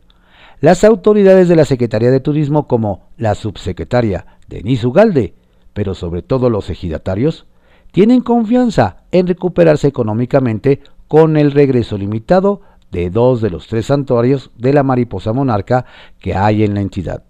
las 0.59 0.83
autoridades 0.83 1.47
de 1.47 1.55
la 1.55 1.65
Secretaría 1.65 2.11
de 2.11 2.19
Turismo 2.19 2.67
como 2.67 3.09
la 3.17 3.35
subsecretaria 3.35 4.25
Denise 4.47 4.87
Ugalde, 4.87 5.35
pero 5.73 5.93
sobre 5.93 6.23
todo 6.23 6.49
los 6.49 6.69
ejidatarios, 6.69 7.45
tienen 7.91 8.21
confianza 8.21 9.03
en 9.11 9.27
recuperarse 9.27 9.87
económicamente 9.87 10.81
con 11.07 11.37
el 11.37 11.51
regreso 11.51 11.97
limitado 11.97 12.61
de 12.91 13.09
dos 13.09 13.41
de 13.41 13.49
los 13.49 13.67
tres 13.67 13.87
santuarios 13.87 14.51
de 14.57 14.73
la 14.73 14.83
mariposa 14.83 15.33
monarca 15.33 15.85
que 16.19 16.33
hay 16.35 16.63
en 16.63 16.73
la 16.73 16.81
entidad. 16.81 17.23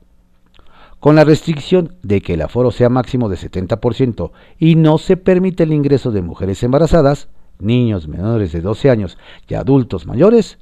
Con 1.00 1.16
la 1.16 1.26
restricción 1.26 1.96
de 2.02 2.22
que 2.22 2.36
el 2.36 2.42
aforo 2.42 2.72
sea 2.72 2.90
máximo 2.90 3.30
de 3.30 3.38
70% 3.38 4.32
y 4.58 4.76
no 4.76 4.98
se 4.98 5.18
permite 5.18 5.64
el 5.64 5.74
ingreso 5.74 6.12
de 6.12 6.22
mujeres 6.22 6.64
embarazadas, 6.64 7.30
niños 7.60 8.08
menores 8.08 8.52
de 8.52 8.62
12 8.62 8.90
años 8.90 9.18
y 9.48 9.54
adultos 9.54 10.08
mayores, 10.08 10.58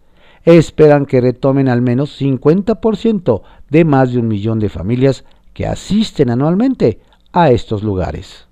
esperan 0.45 1.05
que 1.05 1.21
retomen 1.21 1.67
al 1.67 1.81
menos 1.81 2.21
50% 2.21 3.41
de 3.69 3.85
más 3.85 4.13
de 4.13 4.19
un 4.19 4.27
millón 4.27 4.59
de 4.59 4.69
familias 4.69 5.25
que 5.53 5.65
asisten 5.65 6.29
anualmente 6.29 6.99
a 7.33 7.49
estos 7.49 7.83
lugares. 7.83 8.47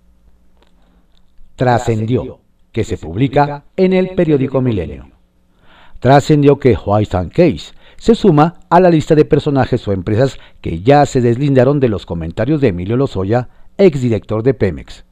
Trascendió 1.56 2.40
que 2.72 2.84
se 2.84 2.98
publica 2.98 3.66
en 3.78 3.94
el 3.94 4.10
periódico 4.16 4.62
Milenio. 4.62 5.08
Trascendió 6.00 6.58
que 6.60 6.76
White 6.76 7.30
Case 7.30 7.74
se 7.98 8.16
suma 8.16 8.56
a 8.70 8.82
la 8.82 8.90
lista 8.90 9.16
de 9.16 9.24
personajes 9.24 9.88
o 9.88 9.94
empresas 9.94 10.38
que 10.60 10.82
ya 10.82 11.06
se 11.06 11.22
deslindaron 11.22 11.80
de 11.80 11.88
los 11.88 12.06
comentarios 12.06 12.60
de 12.60 12.70
Emilio 12.70 12.98
Lozoya, 12.98 13.48
exdirector 13.78 14.44
de 14.44 14.54
Pemex, 14.54 15.06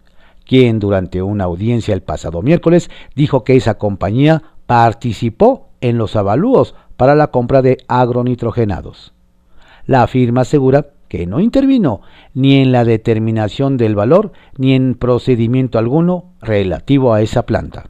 quien 0.45 0.79
durante 0.79 1.21
una 1.21 1.45
audiencia 1.45 1.93
el 1.93 2.01
pasado 2.01 2.41
miércoles 2.41 2.89
dijo 3.15 3.45
que 3.45 3.55
esa 3.55 3.75
compañía 3.77 4.43
participó 4.65 5.70
en 5.81 5.97
los 5.97 6.15
avalúos 6.15 6.75
para 6.95 7.15
la 7.15 7.27
compra 7.27 7.61
de 7.61 7.77
agronitrogenados. 7.87 9.13
La 9.85 10.07
firma 10.07 10.41
asegura 10.41 10.87
que 11.07 11.27
no 11.27 11.41
intervino 11.41 12.01
ni 12.33 12.61
en 12.61 12.71
la 12.71 12.85
determinación 12.85 13.75
del 13.75 13.95
valor 13.95 14.31
ni 14.57 14.73
en 14.73 14.95
procedimiento 14.95 15.77
alguno 15.77 16.25
relativo 16.41 17.13
a 17.13 17.21
esa 17.21 17.45
planta. 17.45 17.89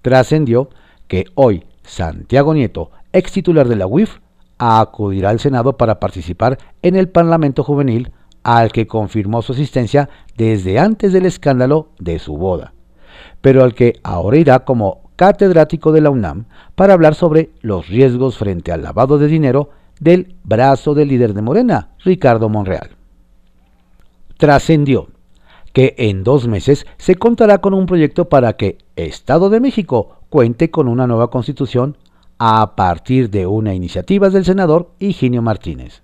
Trascendió 0.00 0.70
que 1.08 1.26
hoy 1.34 1.64
Santiago 1.82 2.54
Nieto, 2.54 2.90
ex 3.12 3.32
titular 3.32 3.68
de 3.68 3.76
la 3.76 3.86
UIF, 3.86 4.20
acudirá 4.58 5.30
al 5.30 5.40
Senado 5.40 5.76
para 5.76 6.00
participar 6.00 6.58
en 6.82 6.96
el 6.96 7.08
Parlamento 7.08 7.62
Juvenil 7.62 8.12
al 8.42 8.72
que 8.72 8.86
confirmó 8.86 9.42
su 9.42 9.52
asistencia 9.52 10.08
desde 10.36 10.78
antes 10.78 11.12
del 11.12 11.26
escándalo 11.26 11.88
de 11.98 12.18
su 12.18 12.36
boda, 12.36 12.72
pero 13.40 13.62
al 13.64 13.74
que 13.74 13.94
ahora 14.02 14.38
irá 14.38 14.60
como 14.60 15.05
catedrático 15.16 15.92
de 15.92 16.00
la 16.00 16.10
UNAM, 16.10 16.44
para 16.74 16.94
hablar 16.94 17.14
sobre 17.14 17.50
los 17.60 17.88
riesgos 17.88 18.38
frente 18.38 18.72
al 18.72 18.82
lavado 18.82 19.18
de 19.18 19.26
dinero 19.26 19.70
del 19.98 20.36
brazo 20.44 20.94
del 20.94 21.08
líder 21.08 21.34
de 21.34 21.42
Morena, 21.42 21.90
Ricardo 22.04 22.48
Monreal. 22.48 22.90
Trascendió 24.36 25.08
que 25.72 25.94
en 25.98 26.24
dos 26.24 26.46
meses 26.46 26.86
se 26.96 27.16
contará 27.16 27.58
con 27.58 27.74
un 27.74 27.86
proyecto 27.86 28.28
para 28.28 28.54
que 28.54 28.78
Estado 28.96 29.50
de 29.50 29.60
México 29.60 30.20
cuente 30.30 30.70
con 30.70 30.88
una 30.88 31.06
nueva 31.06 31.30
constitución 31.30 31.96
a 32.38 32.76
partir 32.76 33.30
de 33.30 33.46
una 33.46 33.74
iniciativa 33.74 34.30
del 34.30 34.44
senador 34.44 34.90
Higinio 34.98 35.42
Martínez. 35.42 36.02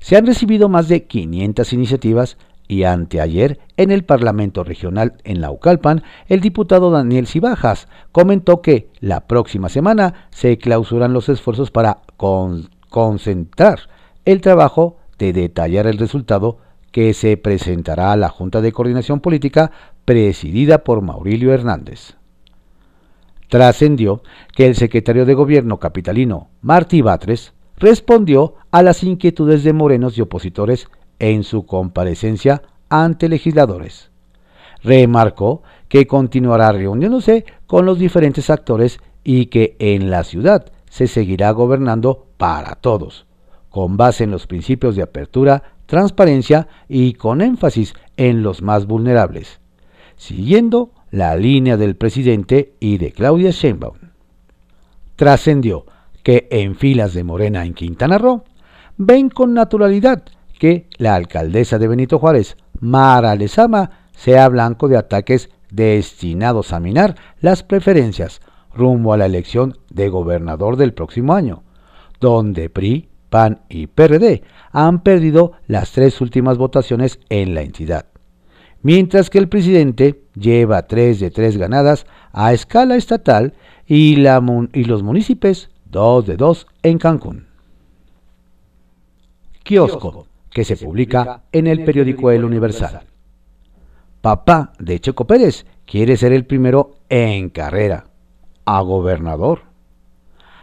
Se 0.00 0.16
han 0.16 0.26
recibido 0.26 0.68
más 0.68 0.88
de 0.88 1.04
500 1.04 1.72
iniciativas 1.72 2.36
y 2.68 2.84
anteayer 2.84 3.58
en 3.76 3.90
el 3.90 4.04
Parlamento 4.04 4.64
Regional 4.64 5.14
en 5.24 5.40
Laucalpan, 5.40 6.02
el 6.28 6.40
diputado 6.40 6.90
Daniel 6.90 7.26
Cibajas 7.26 7.88
comentó 8.12 8.62
que 8.62 8.90
la 9.00 9.26
próxima 9.26 9.68
semana 9.68 10.28
se 10.30 10.58
clausuran 10.58 11.12
los 11.12 11.28
esfuerzos 11.28 11.70
para 11.70 11.98
concentrar 12.88 13.80
el 14.24 14.40
trabajo 14.40 14.98
de 15.18 15.32
detallar 15.32 15.86
el 15.86 15.98
resultado 15.98 16.58
que 16.92 17.12
se 17.14 17.36
presentará 17.36 18.12
a 18.12 18.16
la 18.16 18.28
Junta 18.28 18.60
de 18.60 18.72
Coordinación 18.72 19.20
Política 19.20 19.70
presidida 20.04 20.84
por 20.84 21.02
Maurilio 21.02 21.52
Hernández. 21.52 22.14
Trascendió 23.48 24.22
que 24.54 24.66
el 24.66 24.74
secretario 24.74 25.24
de 25.24 25.34
Gobierno 25.34 25.78
capitalino, 25.78 26.48
Martí 26.62 27.02
Batres, 27.02 27.52
respondió 27.76 28.54
a 28.70 28.82
las 28.82 29.02
inquietudes 29.02 29.62
de 29.62 29.72
morenos 29.72 30.16
y 30.18 30.22
opositores 30.22 30.88
en 31.18 31.44
su 31.44 31.66
comparecencia 31.66 32.62
ante 32.88 33.28
legisladores. 33.28 34.10
Remarcó 34.82 35.62
que 35.88 36.06
continuará 36.06 36.72
reuniéndose 36.72 37.44
con 37.66 37.86
los 37.86 37.98
diferentes 37.98 38.50
actores 38.50 39.00
y 39.24 39.46
que 39.46 39.76
en 39.78 40.10
la 40.10 40.24
ciudad 40.24 40.66
se 40.88 41.06
seguirá 41.06 41.50
gobernando 41.50 42.26
para 42.36 42.76
todos, 42.76 43.26
con 43.70 43.96
base 43.96 44.24
en 44.24 44.30
los 44.30 44.46
principios 44.46 44.96
de 44.96 45.02
apertura, 45.02 45.62
transparencia 45.86 46.68
y 46.88 47.14
con 47.14 47.40
énfasis 47.40 47.94
en 48.16 48.42
los 48.42 48.62
más 48.62 48.86
vulnerables, 48.86 49.60
siguiendo 50.16 50.90
la 51.10 51.36
línea 51.36 51.76
del 51.76 51.96
presidente 51.96 52.74
y 52.80 52.98
de 52.98 53.12
Claudia 53.12 53.50
Sheinbaum. 53.50 53.96
Trascendió 55.16 55.86
que 56.22 56.48
en 56.50 56.74
filas 56.74 57.14
de 57.14 57.24
Morena 57.24 57.64
en 57.64 57.74
Quintana 57.74 58.18
Roo 58.18 58.44
ven 58.96 59.28
con 59.30 59.54
naturalidad 59.54 60.24
que 60.58 60.88
la 60.98 61.14
alcaldesa 61.14 61.78
de 61.78 61.88
Benito 61.88 62.18
Juárez, 62.18 62.56
Mara 62.80 63.34
Lezama, 63.34 63.90
sea 64.12 64.48
blanco 64.48 64.88
de 64.88 64.96
ataques 64.96 65.50
destinados 65.70 66.72
a 66.72 66.80
minar 66.80 67.16
las 67.40 67.62
preferencias 67.62 68.40
rumbo 68.74 69.12
a 69.12 69.16
la 69.16 69.26
elección 69.26 69.78
de 69.90 70.08
gobernador 70.08 70.76
del 70.76 70.92
próximo 70.94 71.34
año, 71.34 71.62
donde 72.20 72.70
PRI, 72.70 73.08
PAN 73.30 73.62
y 73.68 73.86
PRD 73.86 74.42
han 74.72 75.02
perdido 75.02 75.52
las 75.66 75.92
tres 75.92 76.20
últimas 76.20 76.58
votaciones 76.58 77.18
en 77.28 77.54
la 77.54 77.62
entidad, 77.62 78.06
mientras 78.82 79.30
que 79.30 79.38
el 79.38 79.48
presidente 79.48 80.22
lleva 80.34 80.86
tres 80.86 81.20
de 81.20 81.30
tres 81.30 81.56
ganadas 81.56 82.06
a 82.32 82.52
escala 82.52 82.96
estatal 82.96 83.54
y, 83.86 84.16
los 84.16 85.02
municipios 85.02 85.70
dos 85.84 86.26
de 86.26 86.36
dos 86.36 86.66
en 86.82 86.98
Cancún. 86.98 87.46
Kiosco, 89.62 90.26
que 90.56 90.64
se 90.64 90.78
publica 90.78 91.42
en 91.52 91.66
el 91.66 91.84
periódico 91.84 92.30
El 92.30 92.42
Universal. 92.42 93.02
Papá 94.22 94.72
de 94.78 94.98
Checo 94.98 95.26
Pérez 95.26 95.66
quiere 95.84 96.16
ser 96.16 96.32
el 96.32 96.46
primero 96.46 96.94
en 97.10 97.50
carrera, 97.50 98.06
a 98.64 98.80
gobernador. 98.80 99.64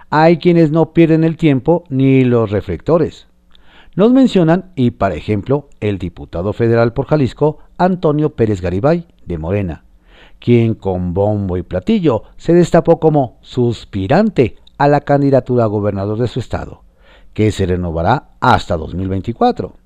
Hay 0.09 0.37
quienes 0.37 0.71
no 0.71 0.93
pierden 0.93 1.23
el 1.23 1.37
tiempo 1.37 1.83
ni 1.89 2.23
los 2.23 2.49
reflectores. 2.49 3.27
Nos 3.95 4.11
mencionan, 4.11 4.71
y 4.75 4.89
para 4.89 5.13
ejemplo, 5.13 5.69
el 5.79 5.99
diputado 5.99 6.53
federal 6.53 6.93
por 6.93 7.05
Jalisco, 7.05 7.59
Antonio 7.77 8.31
Pérez 8.31 8.61
Garibay, 8.61 9.05
de 9.27 9.37
Morena, 9.37 9.85
quien 10.39 10.73
con 10.73 11.13
bombo 11.13 11.55
y 11.55 11.61
platillo 11.61 12.23
se 12.35 12.55
destapó 12.55 12.99
como 12.99 13.37
suspirante 13.41 14.55
a 14.79 14.87
la 14.87 15.01
candidatura 15.01 15.65
a 15.65 15.67
gobernador 15.67 16.17
de 16.17 16.27
su 16.27 16.39
estado, 16.39 16.81
que 17.35 17.51
se 17.51 17.67
renovará 17.67 18.31
hasta 18.39 18.75
2024. 18.75 19.82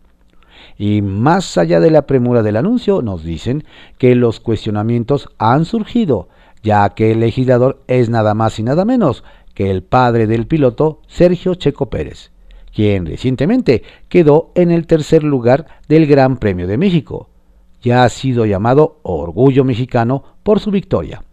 Y 0.78 1.02
más 1.02 1.58
allá 1.58 1.80
de 1.80 1.92
la 1.92 2.04
premura 2.04 2.44
del 2.44 2.58
anuncio, 2.58 3.02
nos 3.02 3.24
dicen 3.24 3.64
que 3.98 4.16
los 4.16 4.40
cuestionamientos 4.40 5.30
han 5.38 5.66
surgido, 5.66 6.30
ya 6.62 6.90
que 6.90 7.12
el 7.12 7.20
legislador 7.20 7.82
es 7.88 8.10
nada 8.10 8.34
más 8.34 8.60
y 8.60 8.64
nada 8.64 8.86
menos 8.86 9.24
que 9.56 9.72
el 9.72 9.82
padre 9.82 10.28
del 10.28 10.46
piloto 10.46 11.02
Sergio 11.08 11.56
Checo 11.56 11.90
Pérez, 11.90 12.32
quien 12.76 13.08
recientemente 13.08 13.82
quedó 14.08 14.52
en 14.54 14.70
el 14.70 14.86
tercer 14.86 15.24
lugar 15.24 15.66
del 15.88 16.06
Gran 16.06 16.38
Premio 16.38 16.68
de 16.68 16.78
México. 16.78 17.30
Ya 17.82 18.04
ha 18.04 18.10
sido 18.10 18.46
llamado 18.46 19.00
Orgullo 19.02 19.64
Mexicano 19.64 20.24
por 20.44 20.60
su 20.60 20.70
victoria. 20.70 21.24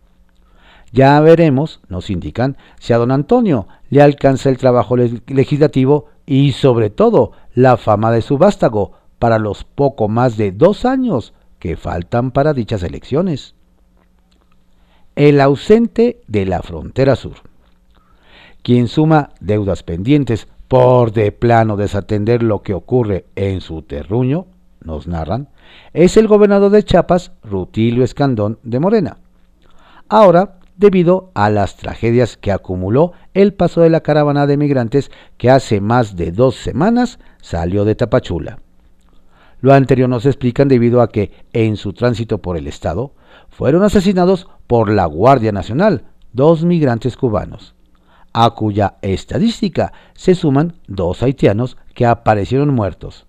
Ya 0.90 1.20
veremos, 1.20 1.80
nos 1.88 2.08
indican, 2.08 2.56
si 2.78 2.92
a 2.92 2.98
don 2.98 3.10
Antonio 3.10 3.66
le 3.90 4.00
alcanza 4.00 4.48
el 4.48 4.56
trabajo 4.56 4.96
legislativo 4.96 6.06
y 6.24 6.52
sobre 6.52 6.88
todo 6.88 7.32
la 7.54 7.76
fama 7.76 8.10
de 8.10 8.22
su 8.22 8.38
vástago 8.38 8.92
para 9.18 9.38
los 9.38 9.64
poco 9.64 10.08
más 10.08 10.36
de 10.36 10.52
dos 10.52 10.84
años 10.84 11.34
que 11.58 11.76
faltan 11.76 12.30
para 12.30 12.52
dichas 12.52 12.82
elecciones. 12.82 13.54
El 15.16 15.40
ausente 15.40 16.20
de 16.26 16.46
la 16.46 16.62
frontera 16.62 17.16
sur. 17.16 17.36
Quien 18.62 18.88
suma 18.88 19.30
deudas 19.40 19.82
pendientes 19.82 20.48
por 20.68 21.12
de 21.12 21.30
plano 21.32 21.76
desatender 21.76 22.42
lo 22.42 22.62
que 22.62 22.74
ocurre 22.74 23.26
en 23.36 23.60
su 23.60 23.82
terruño, 23.82 24.46
nos 24.82 25.06
narran, 25.06 25.48
es 25.92 26.16
el 26.16 26.28
gobernador 26.28 26.70
de 26.70 26.82
Chiapas, 26.82 27.32
Rutilio 27.42 28.04
Escandón 28.04 28.58
de 28.62 28.80
Morena. 28.80 29.18
Ahora 30.08 30.58
debido 30.76 31.30
a 31.34 31.50
las 31.50 31.76
tragedias 31.76 32.36
que 32.36 32.52
acumuló 32.52 33.12
el 33.32 33.54
paso 33.54 33.80
de 33.80 33.90
la 33.90 34.00
caravana 34.00 34.46
de 34.46 34.56
migrantes 34.56 35.10
que 35.38 35.50
hace 35.50 35.80
más 35.80 36.16
de 36.16 36.32
dos 36.32 36.56
semanas 36.56 37.18
salió 37.40 37.84
de 37.84 37.94
Tapachula. 37.94 38.58
Lo 39.64 39.72
anterior 39.72 40.10
nos 40.10 40.26
explican 40.26 40.68
debido 40.68 41.00
a 41.00 41.08
que 41.08 41.32
en 41.54 41.78
su 41.78 41.94
tránsito 41.94 42.36
por 42.36 42.58
el 42.58 42.66
estado 42.66 43.14
fueron 43.48 43.82
asesinados 43.82 44.46
por 44.66 44.90
la 44.90 45.06
Guardia 45.06 45.52
Nacional 45.52 46.04
dos 46.34 46.66
migrantes 46.66 47.16
cubanos, 47.16 47.74
a 48.34 48.50
cuya 48.50 48.98
estadística 49.00 49.94
se 50.12 50.34
suman 50.34 50.74
dos 50.86 51.22
haitianos 51.22 51.78
que 51.94 52.04
aparecieron 52.04 52.74
muertos, 52.74 53.26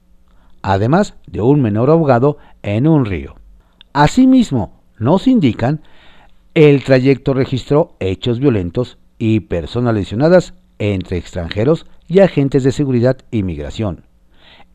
además 0.62 1.16
de 1.26 1.40
un 1.40 1.62
menor 1.62 1.90
ahogado 1.90 2.38
en 2.64 2.86
un 2.86 3.06
río. 3.06 3.36
Asimismo, 3.94 4.82
nos 5.00 5.28
indican 5.28 5.84
el 6.54 6.84
trayecto 6.84 7.34
registró 7.34 7.96
hechos 8.02 8.42
violentos 8.42 8.98
y 9.18 9.40
personas 9.40 9.94
lesionadas 9.94 10.54
entre 10.80 11.16
extranjeros 11.16 11.86
y 12.10 12.20
agentes 12.20 12.66
de 12.66 12.74
seguridad 12.74 13.20
y 13.32 13.44
migración, 13.44 14.04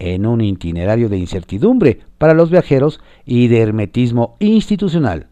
en 0.01 0.27
un 0.27 0.41
itinerario 0.41 1.09
de 1.09 1.19
incertidumbre 1.19 2.01
para 2.19 2.35
los 2.35 2.51
viajeros 2.51 3.01
y 3.25 3.47
de 3.47 3.61
hermetismo 3.61 4.37
institucional, 4.41 5.29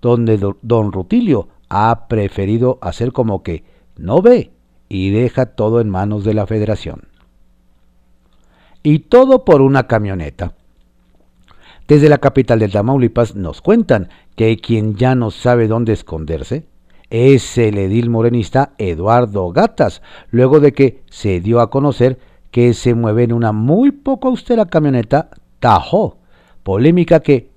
donde 0.00 0.38
don 0.62 0.92
Rutilio 0.92 1.48
ha 1.68 2.06
preferido 2.06 2.78
hacer 2.82 3.12
como 3.12 3.42
que 3.42 3.64
no 3.96 4.22
ve 4.22 4.52
y 4.88 5.10
deja 5.10 5.46
todo 5.46 5.80
en 5.80 5.88
manos 5.88 6.24
de 6.24 6.34
la 6.34 6.46
federación. 6.46 7.08
Y 8.82 9.00
todo 9.00 9.44
por 9.44 9.62
una 9.62 9.86
camioneta. 9.86 10.54
Desde 11.88 12.08
la 12.08 12.18
capital 12.18 12.60
de 12.60 12.68
Tamaulipas 12.68 13.34
nos 13.34 13.60
cuentan 13.60 14.10
que 14.36 14.56
quien 14.58 14.96
ya 14.96 15.14
no 15.14 15.30
sabe 15.30 15.66
dónde 15.66 15.92
esconderse 15.92 16.66
es 17.08 17.58
el 17.58 17.78
edil 17.78 18.10
morenista 18.10 18.72
Eduardo 18.78 19.50
Gatas, 19.50 20.00
luego 20.30 20.60
de 20.60 20.72
que 20.72 21.02
se 21.10 21.40
dio 21.40 21.60
a 21.60 21.70
conocer 21.70 22.18
que 22.50 22.74
se 22.74 22.94
mueve 22.94 23.24
en 23.24 23.32
una 23.32 23.52
muy 23.52 23.90
poco 23.90 24.28
austera 24.28 24.66
camioneta 24.66 25.30
Tajo, 25.58 26.18
polémica 26.62 27.20
que 27.20 27.50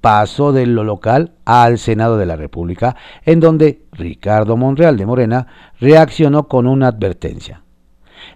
pasó 0.00 0.52
de 0.52 0.66
lo 0.66 0.82
local 0.84 1.32
al 1.44 1.78
Senado 1.78 2.16
de 2.16 2.26
la 2.26 2.36
República, 2.36 2.96
en 3.24 3.40
donde 3.40 3.82
Ricardo 3.92 4.56
Monreal 4.56 4.96
de 4.96 5.06
Morena 5.06 5.46
reaccionó 5.78 6.48
con 6.48 6.66
una 6.66 6.88
advertencia. 6.88 7.62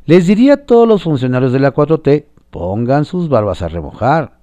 Les 0.05 0.27
diría 0.27 0.55
a 0.55 0.64
todos 0.66 0.87
los 0.87 1.03
funcionarios 1.03 1.53
de 1.53 1.61
la 1.61 1.74
4T, 1.74 2.27
pongan 2.50 3.05
sus 3.05 3.29
barbas 3.29 3.62
a 3.62 3.68
remojar 3.68 4.38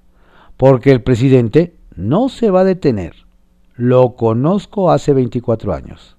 porque 0.57 0.91
el 0.91 1.01
presidente 1.01 1.75
no 1.95 2.29
se 2.29 2.51
va 2.51 2.61
a 2.61 2.65
detener. 2.65 3.15
Lo 3.75 4.15
conozco 4.15 4.91
hace 4.91 5.13
24 5.13 5.73
años. 5.73 6.17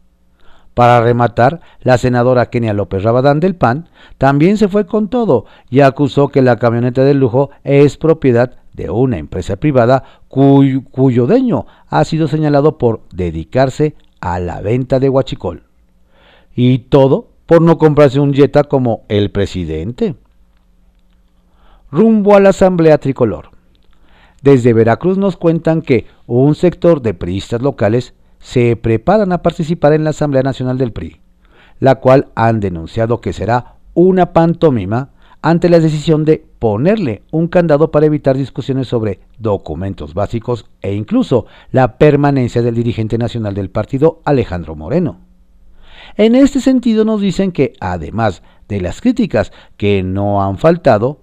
Para 0.75 1.03
rematar, 1.03 1.61
la 1.83 1.99
senadora 1.99 2.47
Kenia 2.47 2.73
López 2.73 3.03
Rabadán 3.03 3.41
del 3.41 3.55
PAN 3.55 3.89
también 4.17 4.57
se 4.57 4.69
fue 4.69 4.87
con 4.87 5.09
todo 5.09 5.45
y 5.69 5.81
acusó 5.81 6.29
que 6.29 6.41
la 6.41 6.57
camioneta 6.57 7.05
de 7.05 7.15
lujo 7.15 7.51
es 7.63 7.99
propiedad 7.99 8.57
de 8.73 8.89
una 8.89 9.19
empresa 9.19 9.57
privada 9.57 10.05
cuyo, 10.29 11.27
dueño 11.27 11.67
ha 11.89 12.05
sido 12.05 12.27
señalado 12.27 12.79
por 12.79 13.03
dedicarse 13.13 13.97
a 14.21 14.41
la 14.41 14.63
venta 14.63 14.99
de 14.99 15.11
huachicol. 15.11 15.65
Y 16.55 16.79
todo 16.79 17.29
por 17.45 17.61
no 17.61 17.77
comprarse 17.77 18.19
un 18.19 18.33
Jetta 18.33 18.65
como 18.65 19.03
el 19.09 19.31
presidente. 19.31 20.15
Rumbo 21.91 22.35
a 22.35 22.41
la 22.41 22.51
Asamblea 22.51 22.97
Tricolor. 22.97 23.51
Desde 24.41 24.73
Veracruz 24.73 25.19
nos 25.19 25.37
cuentan 25.37 25.83
que 25.83 26.07
un 26.27 26.55
sector 26.55 27.03
de 27.03 27.13
priistas 27.13 27.61
locales 27.61 28.15
se 28.42 28.76
preparan 28.76 29.33
a 29.33 29.40
participar 29.40 29.92
en 29.94 30.05
la 30.05 30.11
Asamblea 30.11 30.42
Nacional 30.42 30.76
del 30.76 30.92
PRI, 30.92 31.20
la 31.78 31.94
cual 31.94 32.28
han 32.35 32.61
denunciado 32.61 33.20
que 33.20 33.33
será 33.33 33.76
una 33.94 34.33
pantomima 34.33 35.11
ante 35.42 35.68
la 35.68 35.78
decisión 35.78 36.24
de 36.24 36.44
ponerle 36.59 37.22
un 37.31 37.48
candado 37.48 37.90
para 37.90 38.07
evitar 38.07 38.37
discusiones 38.37 38.88
sobre 38.88 39.20
documentos 39.38 40.12
básicos 40.12 40.66
e 40.81 40.92
incluso 40.94 41.46
la 41.70 41.98
permanencia 41.98 42.62
del 42.62 42.74
dirigente 42.74 43.16
nacional 43.16 43.55
del 43.55 43.70
partido 43.70 44.20
Alejandro 44.24 44.74
Moreno. 44.74 45.20
En 46.16 46.35
este 46.35 46.61
sentido 46.61 47.05
nos 47.05 47.20
dicen 47.20 47.52
que 47.52 47.74
además 47.81 48.42
de 48.68 48.81
las 48.81 49.00
críticas 49.00 49.52
que 49.76 50.02
no 50.02 50.42
han 50.42 50.59
faltado, 50.59 51.20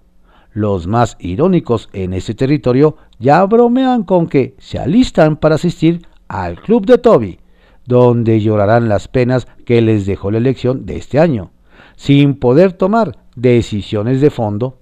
los 0.52 0.88
más 0.88 1.16
irónicos 1.20 1.90
en 1.94 2.14
ese 2.14 2.34
territorio 2.34 2.98
ya 3.20 3.44
bromean 3.46 4.04
con 4.04 4.28
que 4.28 4.56
se 4.58 4.80
alistan 4.80 5.38
para 5.38 5.56
asistir 5.56 6.09
al 6.30 6.62
club 6.62 6.86
de 6.86 6.98
Toby, 6.98 7.40
donde 7.86 8.40
llorarán 8.40 8.88
las 8.88 9.08
penas 9.10 9.48
que 9.66 9.82
les 9.82 10.06
dejó 10.06 10.32
la 10.32 10.38
elección 10.38 10.86
de 10.86 10.96
este 10.96 11.20
año, 11.20 11.52
sin 11.98 12.36
poder 12.36 12.74
tomar 12.74 13.18
decisiones 13.36 14.22
de 14.22 14.30
fondo. 14.30 14.78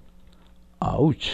¡Auch! 0.78 1.24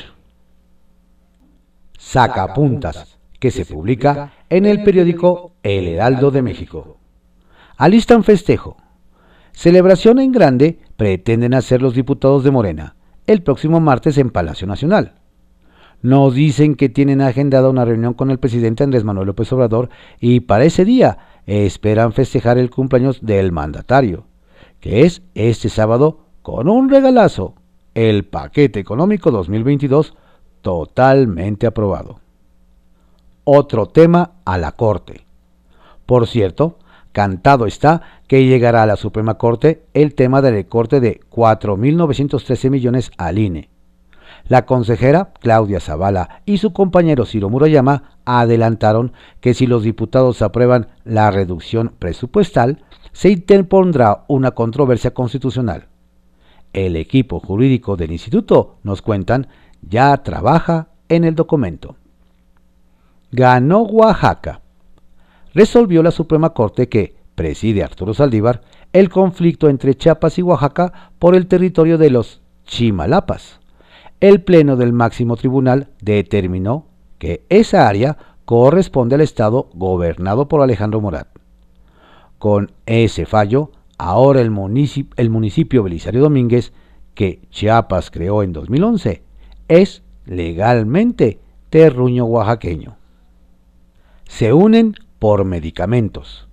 Sacapuntas, 1.98 3.18
que 3.38 3.50
se 3.50 3.66
publica 3.66 4.32
en 4.48 4.64
el 4.64 4.82
periódico 4.82 5.52
El 5.62 5.88
Heraldo 5.88 6.30
de 6.30 6.42
México. 6.42 6.96
Alistan 7.76 8.24
festejo. 8.24 8.76
Celebración 9.52 10.18
en 10.18 10.32
grande 10.32 10.78
pretenden 10.96 11.54
hacer 11.54 11.82
los 11.82 11.94
diputados 11.94 12.44
de 12.44 12.50
Morena 12.50 12.96
el 13.26 13.42
próximo 13.42 13.80
martes 13.80 14.18
en 14.18 14.30
Palacio 14.30 14.66
Nacional. 14.66 15.14
Nos 16.04 16.34
dicen 16.34 16.74
que 16.74 16.90
tienen 16.90 17.22
agendada 17.22 17.70
una 17.70 17.86
reunión 17.86 18.12
con 18.12 18.30
el 18.30 18.38
presidente 18.38 18.84
Andrés 18.84 19.04
Manuel 19.04 19.28
López 19.28 19.50
Obrador 19.54 19.88
y 20.20 20.40
para 20.40 20.64
ese 20.64 20.84
día 20.84 21.16
esperan 21.46 22.12
festejar 22.12 22.58
el 22.58 22.68
cumpleaños 22.68 23.24
del 23.24 23.52
mandatario, 23.52 24.26
que 24.80 25.06
es 25.06 25.22
este 25.34 25.70
sábado 25.70 26.26
con 26.42 26.68
un 26.68 26.90
regalazo, 26.90 27.54
el 27.94 28.26
paquete 28.26 28.80
económico 28.80 29.30
2022 29.30 30.14
totalmente 30.60 31.66
aprobado. 31.66 32.20
Otro 33.44 33.86
tema 33.86 34.32
a 34.44 34.58
la 34.58 34.72
Corte. 34.72 35.24
Por 36.04 36.26
cierto, 36.26 36.78
Cantado 37.12 37.64
está 37.64 38.02
que 38.28 38.44
llegará 38.44 38.82
a 38.82 38.86
la 38.86 38.96
Suprema 38.96 39.38
Corte 39.38 39.86
el 39.94 40.14
tema 40.14 40.42
del 40.42 40.52
recorte 40.52 41.00
de 41.00 41.20
4.913 41.30 42.68
millones 42.68 43.10
al 43.16 43.38
INE. 43.38 43.70
La 44.46 44.66
consejera 44.66 45.32
Claudia 45.40 45.80
Zavala 45.80 46.42
y 46.44 46.58
su 46.58 46.72
compañero 46.72 47.24
Ciro 47.24 47.48
Murayama 47.48 48.18
adelantaron 48.24 49.12
que 49.40 49.54
si 49.54 49.66
los 49.66 49.82
diputados 49.82 50.42
aprueban 50.42 50.88
la 51.04 51.30
reducción 51.30 51.94
presupuestal, 51.98 52.84
se 53.12 53.30
interpondrá 53.30 54.24
una 54.28 54.50
controversia 54.50 55.14
constitucional. 55.14 55.88
El 56.72 56.96
equipo 56.96 57.40
jurídico 57.40 57.96
del 57.96 58.12
instituto, 58.12 58.76
nos 58.82 59.00
cuentan, 59.00 59.46
ya 59.80 60.16
trabaja 60.18 60.88
en 61.08 61.24
el 61.24 61.34
documento. 61.34 61.96
Ganó 63.30 63.82
Oaxaca 63.82 64.60
resolvió 65.54 66.02
la 66.02 66.10
Suprema 66.10 66.50
Corte 66.50 66.88
que 66.88 67.16
preside 67.34 67.82
Arturo 67.82 68.12
Saldívar 68.12 68.60
el 68.92 69.08
conflicto 69.08 69.68
entre 69.68 69.94
Chiapas 69.94 70.38
y 70.38 70.42
Oaxaca 70.42 71.10
por 71.18 71.34
el 71.34 71.46
territorio 71.46 71.98
de 71.98 72.10
los 72.10 72.42
Chimalapas. 72.64 73.60
El 74.24 74.40
Pleno 74.40 74.76
del 74.76 74.94
máximo 74.94 75.36
tribunal 75.36 75.88
determinó 76.00 76.86
que 77.18 77.44
esa 77.50 77.86
área 77.86 78.16
corresponde 78.46 79.16
al 79.16 79.20
Estado 79.20 79.68
gobernado 79.74 80.48
por 80.48 80.62
Alejandro 80.62 81.02
Morat. 81.02 81.28
Con 82.38 82.72
ese 82.86 83.26
fallo, 83.26 83.70
ahora 83.98 84.40
el 84.40 84.50
municipio, 84.50 85.12
el 85.18 85.28
municipio 85.28 85.82
Belisario 85.82 86.22
Domínguez, 86.22 86.72
que 87.12 87.42
Chiapas 87.50 88.10
creó 88.10 88.42
en 88.42 88.54
2011, 88.54 89.22
es 89.68 90.02
legalmente 90.24 91.38
terruño 91.68 92.24
oaxaqueño. 92.24 92.96
Se 94.26 94.54
unen 94.54 94.94
por 95.18 95.44
medicamentos. 95.44 96.48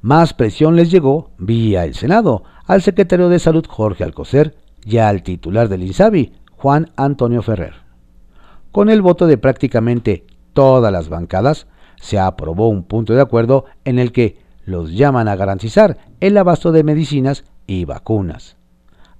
Más 0.00 0.32
presión 0.32 0.76
les 0.76 0.92
llegó 0.92 1.32
vía 1.38 1.84
el 1.84 1.96
Senado 1.96 2.44
al 2.66 2.82
secretario 2.82 3.28
de 3.28 3.40
Salud 3.40 3.66
Jorge 3.68 4.04
Alcocer 4.04 4.56
y 4.84 4.98
al 4.98 5.24
titular 5.24 5.68
del 5.68 5.82
INSABI, 5.82 6.38
Juan 6.58 6.90
Antonio 6.96 7.42
Ferrer. 7.42 7.74
Con 8.72 8.90
el 8.90 9.02
voto 9.02 9.26
de 9.26 9.38
prácticamente 9.38 10.26
todas 10.52 10.92
las 10.92 11.08
bancadas, 11.08 11.66
se 12.00 12.18
aprobó 12.18 12.68
un 12.68 12.84
punto 12.84 13.14
de 13.14 13.20
acuerdo 13.20 13.64
en 13.84 13.98
el 13.98 14.12
que 14.12 14.38
los 14.64 14.92
llaman 14.92 15.28
a 15.28 15.36
garantizar 15.36 15.96
el 16.20 16.36
abasto 16.36 16.70
de 16.70 16.84
medicinas 16.84 17.44
y 17.66 17.84
vacunas, 17.86 18.56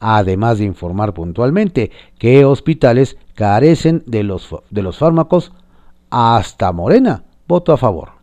además 0.01 0.59
de 0.59 0.65
informar 0.65 1.15
puntualmente 1.15 1.91
que 2.19 2.45
hospitales 2.45 3.17
carecen 3.35 4.03
de 4.07 4.23
los, 4.23 4.55
de 4.71 4.83
los 4.83 4.99
fármacos, 4.99 5.53
hasta 6.11 6.73
Morena 6.73 7.25
votó 7.47 7.73
a 7.73 7.79
favor 7.79 8.19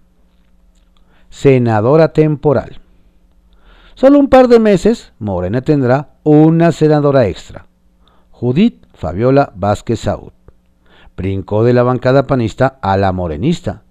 senadora 1.36 2.14
temporal. 2.14 2.80
Solo 3.96 4.20
un 4.20 4.30
par 4.30 4.48
de 4.48 4.60
meses, 4.60 5.12
Morena 5.20 5.62
tendrá 5.62 6.16
una 6.24 6.72
senadora 6.72 7.28
extra, 7.28 7.68
Judith 8.32 8.85
Fabiola 8.96 9.52
Vázquez 9.56 10.00
Saúd. 10.00 10.32
Brincó 11.16 11.64
de 11.64 11.74
la 11.74 11.84
bancada 11.84 12.28
panista 12.28 12.80
a 12.82 12.98
la 12.98 13.12
morenista, 13.12 13.84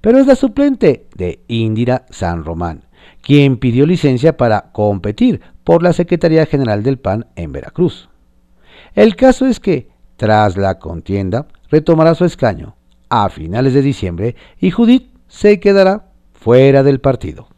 pero 0.00 0.18
es 0.18 0.26
la 0.26 0.36
suplente 0.36 1.06
de 1.16 1.40
Indira 1.48 2.06
San 2.10 2.44
Román, 2.44 2.84
quien 3.22 3.56
pidió 3.56 3.86
licencia 3.86 4.36
para 4.36 4.70
competir 4.72 5.40
por 5.64 5.82
la 5.82 5.92
Secretaría 5.92 6.46
General 6.46 6.82
del 6.82 6.98
PAN 6.98 7.26
en 7.36 7.52
Veracruz. 7.52 8.08
El 8.94 9.16
caso 9.16 9.46
es 9.46 9.60
que, 9.60 9.88
tras 10.16 10.56
la 10.56 10.78
contienda, 10.78 11.46
retomará 11.70 12.14
su 12.14 12.24
escaño 12.24 12.76
a 13.08 13.28
finales 13.28 13.74
de 13.74 13.82
diciembre 13.82 14.36
y 14.60 14.70
Judith 14.70 15.10
se 15.28 15.60
quedará 15.60 16.10
fuera 16.32 16.82
del 16.82 17.00
partido. 17.00 17.48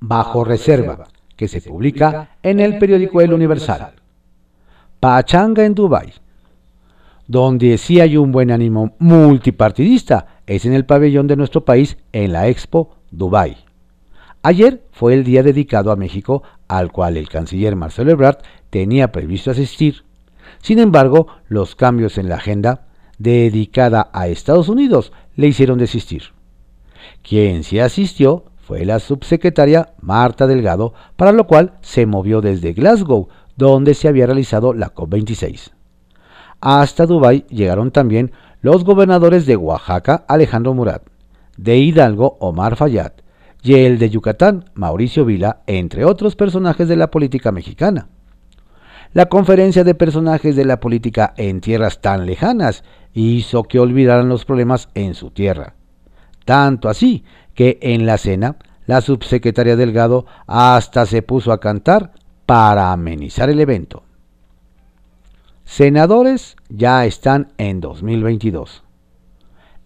Bajo 0.00 0.44
reserva, 0.44 1.08
que 1.36 1.48
se 1.48 1.60
publica 1.60 2.30
en 2.42 2.60
el 2.60 2.78
periódico 2.78 3.20
El 3.20 3.32
Universal. 3.32 3.92
Pachanga 5.00 5.64
en 5.64 5.74
Dubái. 5.74 6.12
Donde 7.26 7.76
sí 7.78 8.00
hay 8.00 8.16
un 8.16 8.32
buen 8.32 8.50
ánimo 8.50 8.94
multipartidista 8.98 10.40
es 10.46 10.64
en 10.64 10.72
el 10.72 10.86
pabellón 10.86 11.26
de 11.26 11.36
nuestro 11.36 11.64
país 11.64 11.96
en 12.12 12.32
la 12.32 12.48
Expo 12.48 12.96
Dubai. 13.10 13.56
Ayer 14.42 14.84
fue 14.92 15.14
el 15.14 15.24
día 15.24 15.42
dedicado 15.42 15.90
a 15.90 15.96
México 15.96 16.42
al 16.68 16.92
cual 16.92 17.16
el 17.16 17.28
canciller 17.28 17.74
Marcelo 17.74 18.12
Ebrard 18.12 18.38
tenía 18.70 19.10
previsto 19.10 19.50
asistir. 19.50 20.04
Sin 20.62 20.78
embargo, 20.78 21.26
los 21.48 21.74
cambios 21.74 22.16
en 22.16 22.28
la 22.28 22.36
agenda 22.36 22.86
dedicada 23.18 24.08
a 24.12 24.28
Estados 24.28 24.68
Unidos 24.68 25.12
le 25.34 25.48
hicieron 25.48 25.78
desistir. 25.78 26.22
Quien 27.22 27.64
sí 27.64 27.80
asistió 27.80 28.44
fue 28.58 28.84
la 28.84 28.98
subsecretaria 28.98 29.94
Marta 30.00 30.46
Delgado, 30.46 30.94
para 31.16 31.32
lo 31.32 31.46
cual 31.46 31.74
se 31.80 32.06
movió 32.06 32.40
desde 32.40 32.72
Glasgow, 32.72 33.28
donde 33.56 33.94
se 33.94 34.08
había 34.08 34.26
realizado 34.26 34.72
la 34.74 34.94
COP26. 34.94 35.70
Hasta 36.60 37.06
Dubái 37.06 37.44
llegaron 37.48 37.90
también 37.90 38.32
los 38.60 38.84
gobernadores 38.84 39.46
de 39.46 39.56
Oaxaca, 39.56 40.24
Alejandro 40.28 40.74
Murat, 40.74 41.02
de 41.56 41.78
Hidalgo, 41.78 42.36
Omar 42.40 42.76
Fayad, 42.76 43.12
y 43.62 43.74
el 43.74 43.98
de 43.98 44.10
Yucatán, 44.10 44.70
Mauricio 44.74 45.24
Vila, 45.24 45.62
entre 45.66 46.04
otros 46.04 46.36
personajes 46.36 46.88
de 46.88 46.96
la 46.96 47.10
política 47.10 47.52
mexicana. 47.52 48.08
La 49.12 49.26
conferencia 49.26 49.82
de 49.82 49.94
personajes 49.94 50.56
de 50.56 50.64
la 50.64 50.78
política 50.78 51.32
en 51.36 51.60
tierras 51.60 52.00
tan 52.00 52.26
lejanas 52.26 52.84
hizo 53.12 53.64
que 53.64 53.80
olvidaran 53.80 54.28
los 54.28 54.44
problemas 54.44 54.88
en 54.94 55.14
su 55.14 55.30
tierra. 55.30 55.74
Tanto 56.44 56.88
así 56.88 57.24
que 57.54 57.78
en 57.80 58.06
la 58.06 58.18
cena 58.18 58.56
la 58.86 59.00
subsecretaria 59.00 59.74
Delgado 59.74 60.26
hasta 60.46 61.06
se 61.06 61.22
puso 61.22 61.50
a 61.50 61.60
cantar 61.60 62.12
para 62.46 62.92
amenizar 62.92 63.50
el 63.50 63.60
evento. 63.60 64.04
Senadores 65.64 66.56
ya 66.68 67.04
están 67.04 67.52
en 67.58 67.80
2022. 67.80 68.84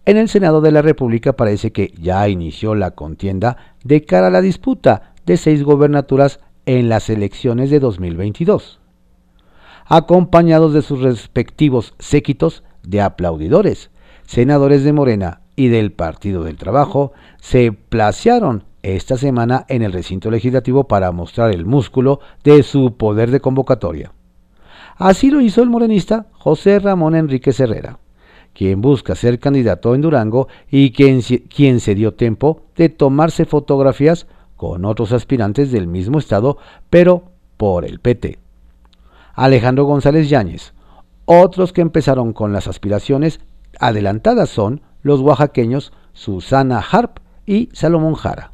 En 0.05 0.17
el 0.17 0.29
Senado 0.29 0.61
de 0.61 0.71
la 0.71 0.81
República 0.81 1.33
parece 1.33 1.71
que 1.71 1.93
ya 1.99 2.27
inició 2.29 2.75
la 2.75 2.91
contienda 2.91 3.57
de 3.83 4.03
cara 4.05 4.27
a 4.27 4.31
la 4.31 4.41
disputa 4.41 5.13
de 5.25 5.37
seis 5.37 5.63
gobernaturas 5.63 6.39
en 6.65 6.87
las 6.89 7.09
elecciones 7.09 7.69
de 7.69 7.79
2022. 7.79 8.79
Acompañados 9.85 10.73
de 10.73 10.83
sus 10.83 11.01
respectivos 11.01 11.95
séquitos, 11.99 12.63
de 12.83 13.01
aplaudidores, 13.01 13.91
senadores 14.25 14.83
de 14.83 14.93
Morena 14.93 15.41
y 15.55 15.67
del 15.67 15.91
Partido 15.91 16.43
del 16.43 16.57
Trabajo, 16.57 17.11
se 17.39 17.71
placearon 17.71 18.63
esta 18.83 19.17
semana 19.17 19.65
en 19.67 19.81
el 19.81 19.93
recinto 19.93 20.31
legislativo 20.31 20.85
para 20.85 21.11
mostrar 21.11 21.51
el 21.51 21.65
músculo 21.65 22.19
de 22.43 22.63
su 22.63 22.95
poder 22.97 23.31
de 23.31 23.39
convocatoria. 23.39 24.11
Así 24.97 25.31
lo 25.31 25.41
hizo 25.41 25.63
el 25.63 25.69
morenista 25.69 26.27
José 26.33 26.79
Ramón 26.79 27.15
Enrique 27.15 27.53
Herrera, 27.57 27.99
quien 28.53 28.81
busca 28.81 29.15
ser 29.15 29.39
candidato 29.39 29.95
en 29.95 30.01
Durango 30.01 30.47
y 30.69 30.91
quien, 30.91 31.21
quien 31.21 31.79
se 31.79 31.95
dio 31.95 32.13
tiempo 32.13 32.63
de 32.75 32.89
tomarse 32.89 33.45
fotografías 33.45 34.27
con 34.57 34.85
otros 34.85 35.11
aspirantes 35.11 35.71
del 35.71 35.87
mismo 35.87 36.19
estado, 36.19 36.57
pero 36.89 37.23
por 37.57 37.85
el 37.85 37.99
PT. 37.99 38.37
Alejandro 39.33 39.85
González 39.85 40.29
Yáñez, 40.29 40.73
otros 41.25 41.73
que 41.73 41.81
empezaron 41.81 42.33
con 42.33 42.53
las 42.53 42.67
aspiraciones 42.67 43.39
adelantadas 43.79 44.49
son 44.49 44.81
los 45.01 45.21
oaxaqueños 45.21 45.93
Susana 46.13 46.79
Harp 46.79 47.19
y 47.45 47.69
Salomón 47.73 48.15
Jara, 48.15 48.50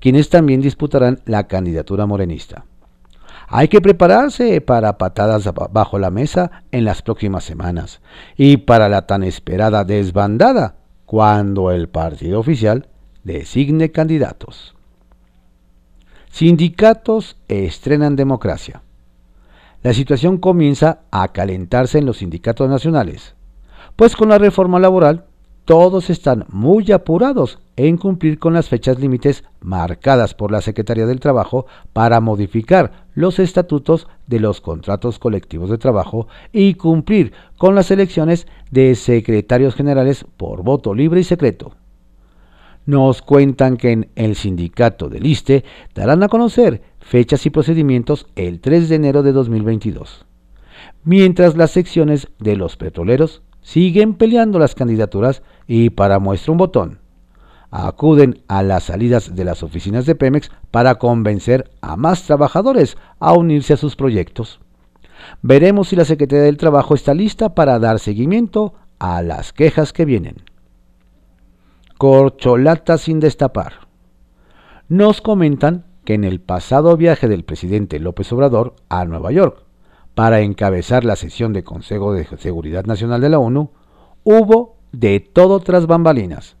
quienes 0.00 0.28
también 0.28 0.60
disputarán 0.60 1.20
la 1.26 1.46
candidatura 1.46 2.06
morenista. 2.06 2.64
Hay 3.48 3.68
que 3.68 3.80
prepararse 3.80 4.60
para 4.60 4.98
patadas 4.98 5.48
bajo 5.72 5.98
la 5.98 6.10
mesa 6.10 6.64
en 6.70 6.84
las 6.84 7.02
próximas 7.02 7.44
semanas 7.44 8.00
y 8.36 8.58
para 8.58 8.88
la 8.88 9.06
tan 9.06 9.22
esperada 9.22 9.84
desbandada 9.84 10.76
cuando 11.06 11.70
el 11.70 11.88
partido 11.88 12.40
oficial 12.40 12.88
designe 13.24 13.90
candidatos. 13.90 14.74
Sindicatos 16.30 17.36
estrenan 17.48 18.14
democracia 18.16 18.82
la 19.82 19.94
situación 19.94 20.36
comienza 20.36 21.00
a 21.10 21.28
calentarse 21.28 21.98
en 21.98 22.06
los 22.06 22.18
sindicatos 22.18 22.68
nacionales, 22.68 23.34
pues 23.96 24.14
con 24.14 24.28
la 24.28 24.38
reforma 24.38 24.78
laboral 24.78 25.24
todos 25.64 26.10
están 26.10 26.44
muy 26.48 26.92
apurados 26.92 27.58
en 27.88 27.96
cumplir 27.96 28.38
con 28.38 28.52
las 28.52 28.68
fechas 28.68 28.98
límites 28.98 29.44
marcadas 29.60 30.34
por 30.34 30.50
la 30.52 30.60
Secretaría 30.60 31.06
del 31.06 31.20
Trabajo 31.20 31.66
para 31.92 32.20
modificar 32.20 33.06
los 33.14 33.38
estatutos 33.38 34.06
de 34.26 34.40
los 34.40 34.60
contratos 34.60 35.18
colectivos 35.18 35.70
de 35.70 35.78
trabajo 35.78 36.28
y 36.52 36.74
cumplir 36.74 37.32
con 37.56 37.74
las 37.74 37.90
elecciones 37.90 38.46
de 38.70 38.94
secretarios 38.94 39.74
generales 39.74 40.24
por 40.36 40.62
voto 40.62 40.94
libre 40.94 41.20
y 41.20 41.24
secreto 41.24 41.74
nos 42.86 43.22
cuentan 43.22 43.76
que 43.76 43.92
en 43.92 44.08
el 44.16 44.34
sindicato 44.34 45.08
del 45.08 45.26
ISTE 45.26 45.64
darán 45.94 46.22
a 46.22 46.28
conocer 46.28 46.82
fechas 46.98 47.46
y 47.46 47.50
procedimientos 47.50 48.26
el 48.36 48.60
3 48.60 48.88
de 48.88 48.96
enero 48.96 49.22
de 49.22 49.32
2022, 49.32 50.26
mientras 51.04 51.56
las 51.56 51.70
secciones 51.70 52.28
de 52.38 52.56
los 52.56 52.76
petroleros 52.76 53.42
siguen 53.62 54.14
peleando 54.14 54.58
las 54.58 54.74
candidaturas 54.74 55.42
y 55.66 55.90
para 55.90 56.18
muestra 56.18 56.52
un 56.52 56.58
botón. 56.58 56.99
Acuden 57.70 58.42
a 58.48 58.62
las 58.62 58.84
salidas 58.84 59.34
de 59.34 59.44
las 59.44 59.62
oficinas 59.62 60.06
de 60.06 60.14
Pemex 60.14 60.50
para 60.70 60.96
convencer 60.96 61.70
a 61.80 61.96
más 61.96 62.24
trabajadores 62.24 62.96
a 63.18 63.32
unirse 63.32 63.74
a 63.74 63.76
sus 63.76 63.96
proyectos. 63.96 64.60
Veremos 65.42 65.88
si 65.88 65.96
la 65.96 66.04
Secretaría 66.04 66.44
del 66.44 66.56
Trabajo 66.56 66.94
está 66.94 67.14
lista 67.14 67.54
para 67.54 67.78
dar 67.78 67.98
seguimiento 67.98 68.74
a 68.98 69.22
las 69.22 69.52
quejas 69.52 69.92
que 69.92 70.04
vienen. 70.04 70.36
Corcholata 71.98 72.98
sin 72.98 73.20
destapar. 73.20 73.88
Nos 74.88 75.20
comentan 75.20 75.84
que 76.04 76.14
en 76.14 76.24
el 76.24 76.40
pasado 76.40 76.96
viaje 76.96 77.28
del 77.28 77.44
presidente 77.44 78.00
López 78.00 78.32
Obrador 78.32 78.74
a 78.88 79.04
Nueva 79.04 79.30
York 79.32 79.64
para 80.14 80.40
encabezar 80.40 81.04
la 81.04 81.16
sesión 81.16 81.52
de 81.52 81.62
Consejo 81.62 82.12
de 82.12 82.26
Seguridad 82.38 82.84
Nacional 82.84 83.20
de 83.20 83.28
la 83.28 83.38
ONU, 83.38 83.70
hubo 84.24 84.76
de 84.92 85.20
todo 85.20 85.60
tras 85.60 85.86
bambalinas, 85.86 86.56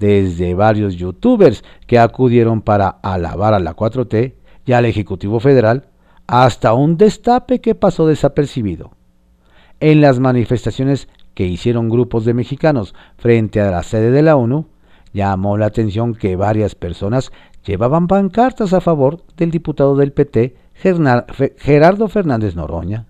desde 0.00 0.54
varios 0.54 0.96
youtubers 0.96 1.62
que 1.86 1.98
acudieron 1.98 2.62
para 2.62 2.88
alabar 2.88 3.54
a 3.54 3.60
la 3.60 3.76
4T 3.76 4.34
y 4.64 4.72
al 4.72 4.86
Ejecutivo 4.86 5.38
Federal, 5.40 5.88
hasta 6.26 6.72
un 6.72 6.96
destape 6.96 7.60
que 7.60 7.74
pasó 7.74 8.06
desapercibido. 8.06 8.92
En 9.78 10.00
las 10.00 10.18
manifestaciones 10.18 11.08
que 11.34 11.46
hicieron 11.46 11.90
grupos 11.90 12.24
de 12.24 12.34
mexicanos 12.34 12.94
frente 13.18 13.60
a 13.60 13.70
la 13.70 13.82
sede 13.82 14.10
de 14.10 14.22
la 14.22 14.36
ONU, 14.36 14.66
llamó 15.12 15.58
la 15.58 15.66
atención 15.66 16.14
que 16.14 16.34
varias 16.34 16.74
personas 16.74 17.30
llevaban 17.64 18.06
pancartas 18.06 18.72
a 18.72 18.80
favor 18.80 19.22
del 19.36 19.50
diputado 19.50 19.96
del 19.96 20.12
PT, 20.12 20.56
Gerardo 21.58 22.08
Fernández 22.08 22.56
Noroña, 22.56 23.06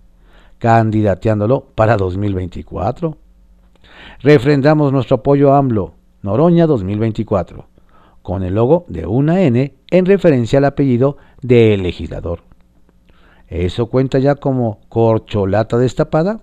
candidateándolo 0.58 1.66
para 1.74 1.96
2024. 1.96 3.16
Refrendamos 4.22 4.92
nuestro 4.92 5.16
apoyo 5.16 5.52
a 5.52 5.58
AMLO, 5.58 5.99
Noroña 6.22 6.66
2024, 6.66 7.66
con 8.22 8.42
el 8.42 8.54
logo 8.54 8.84
de 8.88 9.06
una 9.06 9.40
N 9.42 9.74
en 9.90 10.06
referencia 10.06 10.58
al 10.58 10.66
apellido 10.66 11.16
del 11.42 11.82
legislador. 11.82 12.42
¿Eso 13.48 13.86
cuenta 13.86 14.18
ya 14.18 14.36
como 14.36 14.80
corcholata 14.88 15.78
destapada? 15.78 16.40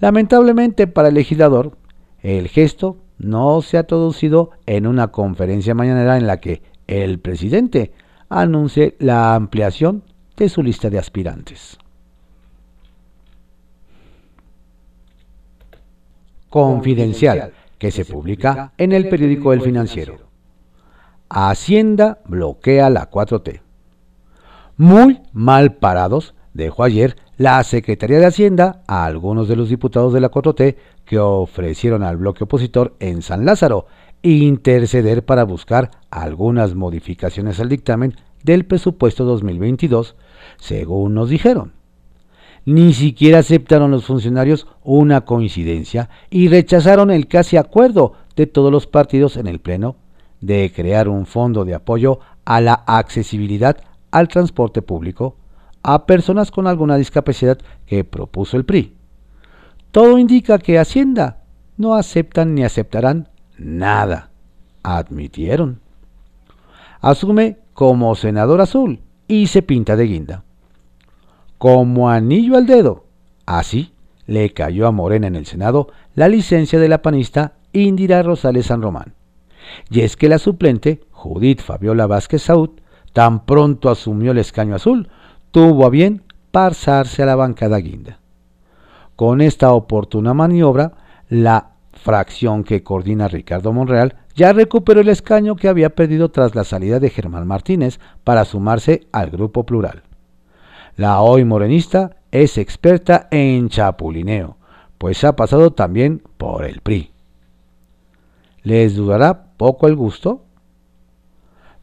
Lamentablemente 0.00 0.86
para 0.86 1.08
el 1.08 1.14
legislador, 1.14 1.76
el 2.20 2.48
gesto 2.48 2.96
no 3.18 3.60
se 3.62 3.78
ha 3.78 3.86
traducido 3.86 4.50
en 4.66 4.86
una 4.86 5.08
conferencia 5.08 5.74
mañanera 5.74 6.16
en 6.16 6.26
la 6.26 6.38
que 6.38 6.62
el 6.86 7.18
presidente 7.18 7.92
anuncie 8.28 8.96
la 8.98 9.34
ampliación 9.34 10.02
de 10.36 10.48
su 10.48 10.62
lista 10.62 10.90
de 10.90 10.98
aspirantes. 10.98 11.78
Confidencial, 16.48 17.52
que 17.78 17.90
se 17.90 18.04
publica 18.04 18.72
en 18.78 18.92
el 18.92 19.08
periódico 19.08 19.52
El 19.52 19.60
Financiero. 19.60 20.18
Hacienda 21.28 22.20
bloquea 22.26 22.90
la 22.90 23.10
4T. 23.10 23.60
Muy 24.76 25.20
mal 25.32 25.74
parados 25.74 26.34
dejó 26.54 26.84
ayer 26.84 27.16
la 27.36 27.62
Secretaría 27.64 28.18
de 28.18 28.26
Hacienda 28.26 28.82
a 28.86 29.04
algunos 29.04 29.48
de 29.48 29.56
los 29.56 29.68
diputados 29.68 30.12
de 30.12 30.20
la 30.20 30.30
4T 30.30 30.76
que 31.04 31.18
ofrecieron 31.18 32.02
al 32.02 32.16
bloque 32.16 32.44
opositor 32.44 32.96
en 33.00 33.22
San 33.22 33.44
Lázaro 33.44 33.86
interceder 34.22 35.24
para 35.24 35.44
buscar 35.44 35.90
algunas 36.10 36.74
modificaciones 36.74 37.60
al 37.60 37.68
dictamen 37.68 38.16
del 38.42 38.64
presupuesto 38.64 39.24
2022, 39.24 40.16
según 40.56 41.14
nos 41.14 41.28
dijeron. 41.28 41.75
Ni 42.66 42.92
siquiera 42.94 43.38
aceptaron 43.38 43.92
los 43.92 44.06
funcionarios 44.06 44.66
una 44.82 45.20
coincidencia 45.20 46.10
y 46.30 46.48
rechazaron 46.48 47.12
el 47.12 47.28
casi 47.28 47.56
acuerdo 47.56 48.14
de 48.34 48.48
todos 48.48 48.72
los 48.72 48.88
partidos 48.88 49.36
en 49.36 49.46
el 49.46 49.60
Pleno 49.60 49.94
de 50.40 50.72
crear 50.74 51.08
un 51.08 51.26
fondo 51.26 51.64
de 51.64 51.74
apoyo 51.74 52.18
a 52.44 52.60
la 52.60 52.74
accesibilidad 52.74 53.76
al 54.10 54.26
transporte 54.26 54.82
público 54.82 55.36
a 55.84 56.06
personas 56.06 56.50
con 56.50 56.66
alguna 56.66 56.96
discapacidad 56.96 57.58
que 57.86 58.02
propuso 58.02 58.56
el 58.56 58.64
PRI. 58.64 58.96
Todo 59.92 60.18
indica 60.18 60.58
que 60.58 60.80
Hacienda 60.80 61.44
no 61.76 61.94
aceptan 61.94 62.56
ni 62.56 62.64
aceptarán 62.64 63.28
nada, 63.56 64.30
admitieron. 64.82 65.80
Asume 67.00 67.58
como 67.74 68.16
senador 68.16 68.60
azul 68.60 69.00
y 69.28 69.46
se 69.46 69.62
pinta 69.62 69.94
de 69.94 70.04
guinda. 70.06 70.45
Como 71.58 72.10
anillo 72.10 72.56
al 72.56 72.66
dedo, 72.66 73.04
así 73.46 73.92
le 74.26 74.52
cayó 74.52 74.86
a 74.86 74.92
Morena 74.92 75.26
en 75.26 75.36
el 75.36 75.46
Senado 75.46 75.88
la 76.14 76.28
licencia 76.28 76.78
de 76.78 76.88
la 76.88 77.00
panista 77.00 77.54
Indira 77.72 78.22
Rosales 78.22 78.66
San 78.66 78.82
Román. 78.82 79.14
Y 79.90 80.00
es 80.00 80.16
que 80.16 80.28
la 80.28 80.38
suplente, 80.38 81.00
Judith 81.10 81.60
Fabiola 81.60 82.06
Vázquez 82.06 82.42
Saud, 82.42 82.70
tan 83.12 83.46
pronto 83.46 83.88
asumió 83.88 84.32
el 84.32 84.38
escaño 84.38 84.74
azul, 84.74 85.08
tuvo 85.50 85.86
a 85.86 85.90
bien 85.90 86.22
pasarse 86.50 87.22
a 87.22 87.26
la 87.26 87.36
bancada 87.36 87.78
guinda. 87.78 88.18
Con 89.16 89.40
esta 89.40 89.72
oportuna 89.72 90.34
maniobra, 90.34 90.92
la 91.28 91.70
fracción 91.92 92.64
que 92.64 92.82
coordina 92.82 93.28
Ricardo 93.28 93.72
Monreal, 93.72 94.16
ya 94.34 94.52
recuperó 94.52 95.00
el 95.00 95.08
escaño 95.08 95.56
que 95.56 95.68
había 95.68 95.94
perdido 95.94 96.30
tras 96.30 96.54
la 96.54 96.64
salida 96.64 97.00
de 97.00 97.08
Germán 97.08 97.46
Martínez 97.46 97.98
para 98.22 98.44
sumarse 98.44 99.06
al 99.12 99.30
grupo 99.30 99.64
plural. 99.64 100.02
La 100.96 101.20
hoy 101.20 101.44
morenista 101.44 102.16
es 102.30 102.56
experta 102.56 103.28
en 103.30 103.68
chapulineo, 103.68 104.56
pues 104.96 105.24
ha 105.24 105.36
pasado 105.36 105.72
también 105.72 106.22
por 106.38 106.64
el 106.64 106.80
PRI. 106.80 107.12
¿Les 108.62 108.96
dudará 108.96 109.44
poco 109.58 109.88
el 109.88 109.94
gusto? 109.94 110.42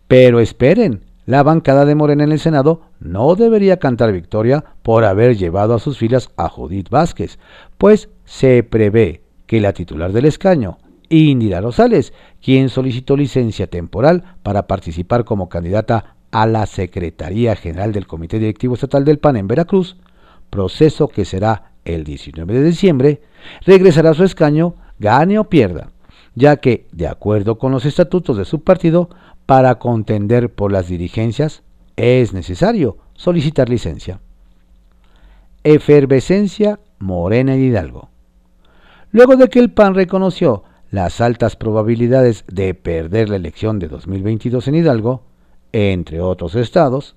Pero 0.07 0.39
esperen, 0.39 1.03
la 1.27 1.43
bancada 1.43 1.85
de 1.85 1.93
Morena 1.93 2.23
en 2.23 2.31
el 2.31 2.39
Senado 2.39 2.81
no 2.99 3.35
debería 3.35 3.77
cantar 3.77 4.11
victoria 4.11 4.65
por 4.81 5.05
haber 5.05 5.37
llevado 5.37 5.75
a 5.75 5.79
sus 5.79 5.99
filas 5.99 6.31
a 6.35 6.49
Judith 6.49 6.89
Vázquez, 6.89 7.37
pues 7.77 8.09
se 8.25 8.63
prevé 8.63 9.21
que 9.45 9.61
la 9.61 9.73
titular 9.73 10.11
del 10.11 10.25
escaño, 10.25 10.79
Indira 11.07 11.61
Rosales, 11.61 12.13
quien 12.41 12.69
solicitó 12.69 13.15
licencia 13.15 13.67
temporal 13.67 14.37
para 14.41 14.65
participar 14.65 15.23
como 15.23 15.49
candidata 15.49 16.12
a 16.33 16.47
la 16.47 16.65
Secretaría 16.65 17.55
General 17.55 17.93
del 17.93 18.07
Comité 18.07 18.39
Directivo 18.39 18.73
Estatal 18.73 19.05
del 19.05 19.19
PAN 19.19 19.37
en 19.37 19.47
Veracruz, 19.47 19.97
proceso 20.49 21.07
que 21.07 21.25
será 21.25 21.73
el 21.85 22.03
19 22.03 22.53
de 22.55 22.63
diciembre, 22.63 23.21
regresará 23.65 24.09
a 24.09 24.13
su 24.15 24.23
escaño, 24.23 24.73
gane 24.97 25.37
o 25.37 25.43
pierda, 25.43 25.91
ya 26.33 26.57
que, 26.57 26.87
de 26.91 27.07
acuerdo 27.07 27.59
con 27.59 27.71
los 27.71 27.85
estatutos 27.85 28.35
de 28.35 28.45
su 28.45 28.63
partido, 28.63 29.09
para 29.45 29.75
contender 29.75 30.51
por 30.51 30.71
las 30.71 30.87
dirigencias 30.87 31.61
es 31.97 32.33
necesario 32.33 32.97
solicitar 33.13 33.69
licencia. 33.69 34.19
Efervescencia 35.63 36.79
Morena 36.97 37.55
y 37.57 37.65
Hidalgo. 37.65 38.09
Luego 39.11 39.35
de 39.35 39.49
que 39.49 39.59
el 39.59 39.71
PAN 39.71 39.93
reconoció 39.93 40.63
las 40.89 41.21
altas 41.21 41.55
probabilidades 41.55 42.43
de 42.47 42.73
perder 42.73 43.29
la 43.29 43.35
elección 43.35 43.77
de 43.77 43.87
2022 43.87 44.67
en 44.67 44.75
Hidalgo, 44.75 45.32
entre 45.73 46.21
otros 46.21 46.55
estados, 46.55 47.15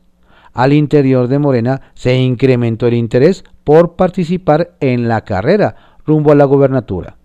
al 0.53 0.73
interior 0.73 1.29
de 1.29 1.39
Morena 1.39 1.83
se 1.95 2.17
incrementó 2.17 2.87
el 2.87 2.95
interés 2.95 3.45
por 3.63 3.95
participar 3.95 4.77
en 4.81 5.07
la 5.07 5.23
carrera 5.23 5.99
rumbo 6.07 6.33
a 6.33 6.35
la 6.35 6.47
gobernatura. 6.47 7.19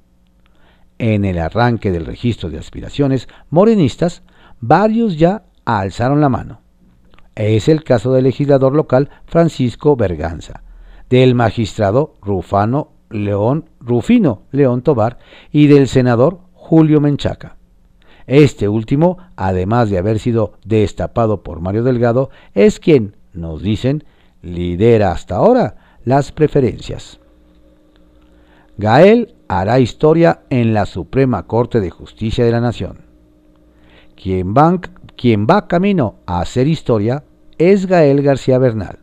En 1.00 1.24
el 1.24 1.40
arranque 1.40 1.92
del 1.92 2.06
registro 2.06 2.50
de 2.50 2.60
aspiraciones 2.60 3.28
morenistas, 3.50 4.24
varios 4.60 5.18
ya 5.18 5.46
alzaron 5.66 6.20
la 6.20 6.30
mano. 6.30 6.60
Es 7.36 7.70
el 7.70 7.84
caso 7.84 8.12
del 8.12 8.26
legislador 8.26 8.76
local 8.76 9.10
Francisco 9.26 9.96
Berganza, 9.96 10.64
del 11.10 11.34
magistrado 11.34 12.16
Rufano 12.22 12.92
León 13.10 13.70
Rufino 13.80 14.44
León 14.52 14.82
Tobar 14.82 15.18
y 15.52 15.68
del 15.68 15.88
senador 15.88 16.40
Julio 16.54 17.00
Menchaca. 17.00 17.58
Este 18.32 18.70
último, 18.70 19.18
además 19.36 19.90
de 19.90 19.98
haber 19.98 20.18
sido 20.18 20.54
destapado 20.64 21.44
por 21.44 21.60
Mario 21.60 21.84
Delgado, 21.84 22.30
es 22.54 22.80
quien, 22.80 23.18
nos 23.34 23.62
dicen, 23.62 24.06
lidera 24.42 25.12
hasta 25.12 25.36
ahora 25.36 25.98
las 26.06 26.32
preferencias. 26.32 27.20
Gael 28.78 29.36
hará 29.50 29.82
historia 29.82 30.44
en 30.50 30.74
la 30.74 30.86
Suprema 30.86 31.46
Corte 31.46 31.82
de 31.82 31.90
Justicia 31.90 32.46
de 32.46 32.54
la 32.54 32.62
Nación. 32.62 33.00
Quien 34.16 34.56
va, 34.56 35.68
camino 35.68 36.16
a 36.26 36.40
hacer 36.40 36.70
historia 36.70 37.26
es 37.58 37.86
Gael 37.86 38.22
García 38.22 38.60
Bernal, 38.60 39.00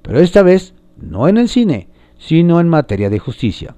pero 0.00 0.20
esta 0.20 0.42
vez 0.42 0.72
no 0.96 1.28
en 1.28 1.36
el 1.36 1.50
cine, 1.50 1.90
sino 2.16 2.60
en 2.60 2.70
materia 2.70 3.10
de 3.10 3.18
justicia. 3.18 3.76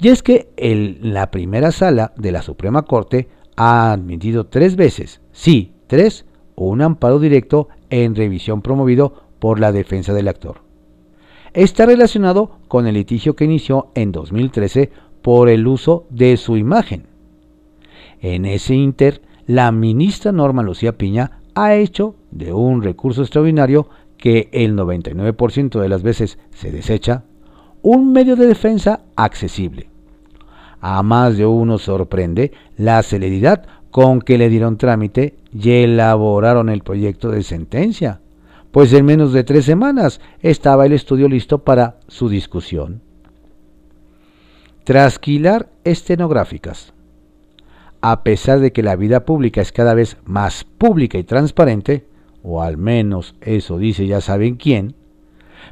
Y 0.00 0.08
es 0.08 0.24
que 0.24 0.48
en 0.56 1.14
la 1.14 1.30
primera 1.30 1.70
sala 1.70 2.12
de 2.16 2.32
la 2.32 2.42
Suprema 2.42 2.82
Corte 2.82 3.28
ha 3.56 3.92
admitido 3.92 4.46
tres 4.46 4.76
veces, 4.76 5.20
sí, 5.32 5.72
tres, 5.86 6.26
un 6.56 6.82
amparo 6.82 7.18
directo 7.18 7.68
en 7.90 8.14
revisión 8.14 8.62
promovido 8.62 9.24
por 9.38 9.60
la 9.60 9.72
defensa 9.72 10.12
del 10.12 10.28
actor. 10.28 10.62
Está 11.52 11.86
relacionado 11.86 12.58
con 12.68 12.86
el 12.86 12.94
litigio 12.94 13.36
que 13.36 13.44
inició 13.44 13.88
en 13.94 14.10
2013 14.10 14.90
por 15.22 15.48
el 15.48 15.66
uso 15.66 16.06
de 16.10 16.36
su 16.36 16.56
imagen. 16.56 17.06
En 18.20 18.44
ese 18.44 18.74
inter, 18.74 19.22
la 19.46 19.70
ministra 19.70 20.32
Norma 20.32 20.62
Lucía 20.62 20.96
Piña 20.96 21.42
ha 21.54 21.74
hecho 21.74 22.16
de 22.30 22.52
un 22.52 22.82
recurso 22.82 23.22
extraordinario 23.22 23.88
que 24.16 24.48
el 24.52 24.76
99% 24.76 25.80
de 25.80 25.88
las 25.88 26.02
veces 26.02 26.38
se 26.50 26.72
desecha, 26.72 27.24
un 27.82 28.12
medio 28.12 28.36
de 28.36 28.46
defensa 28.46 29.02
accesible. 29.14 29.93
A 30.86 31.02
más 31.02 31.38
de 31.38 31.46
uno 31.46 31.78
sorprende 31.78 32.52
la 32.76 33.02
celeridad 33.02 33.64
con 33.90 34.20
que 34.20 34.36
le 34.36 34.50
dieron 34.50 34.76
trámite 34.76 35.34
y 35.50 35.70
elaboraron 35.70 36.68
el 36.68 36.82
proyecto 36.82 37.30
de 37.30 37.42
sentencia, 37.42 38.20
pues 38.70 38.92
en 38.92 39.06
menos 39.06 39.32
de 39.32 39.44
tres 39.44 39.64
semanas 39.64 40.20
estaba 40.42 40.84
el 40.84 40.92
estudio 40.92 41.26
listo 41.26 41.64
para 41.64 41.96
su 42.06 42.28
discusión. 42.28 43.00
Trasquilar 44.84 45.70
estenográficas. 45.84 46.92
A 48.02 48.22
pesar 48.22 48.60
de 48.60 48.70
que 48.74 48.82
la 48.82 48.94
vida 48.94 49.24
pública 49.24 49.62
es 49.62 49.72
cada 49.72 49.94
vez 49.94 50.18
más 50.26 50.64
pública 50.64 51.16
y 51.16 51.24
transparente, 51.24 52.04
o 52.42 52.60
al 52.60 52.76
menos 52.76 53.36
eso 53.40 53.78
dice 53.78 54.06
ya 54.06 54.20
saben 54.20 54.56
quién, 54.56 54.94